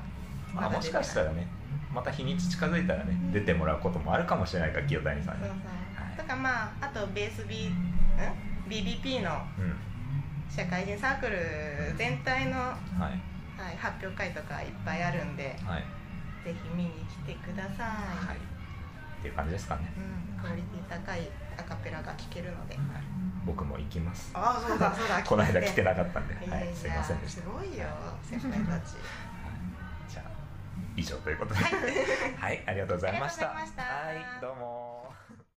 [0.53, 1.47] まあ、もしかしたらね
[1.93, 5.41] また日にち近づいたらね出てもらうこともあるかもしれないから清谷さんに。
[5.41, 6.17] そうそう。
[6.17, 7.93] だからまああとベース B ん。
[8.69, 9.75] BBP のうん。
[10.49, 11.37] 社会人サークル
[11.97, 15.83] 全体の、ははいい、発表会とかいっぱいあるんではい。
[16.43, 18.37] ぜひ見に来てください、はい。
[18.37, 18.39] っ
[19.21, 22.75] ていう感じですかね、うん、クオリティ高いアカペラが聴けるので。
[22.75, 22.85] はい、
[23.45, 24.31] 僕も行きます。
[24.33, 25.23] ああそうだそうだ。
[25.25, 25.81] この間来て。
[25.83, 27.41] ななかったんで、はい、すいませんでした。
[27.41, 27.85] すごいよ
[28.23, 28.95] 先輩たち。
[30.07, 30.31] じゃあ
[30.95, 31.59] 以上ということで。
[32.37, 33.57] はい、ありがとうございました。
[33.57, 34.33] ありがとうございました。
[34.33, 35.10] はいどうも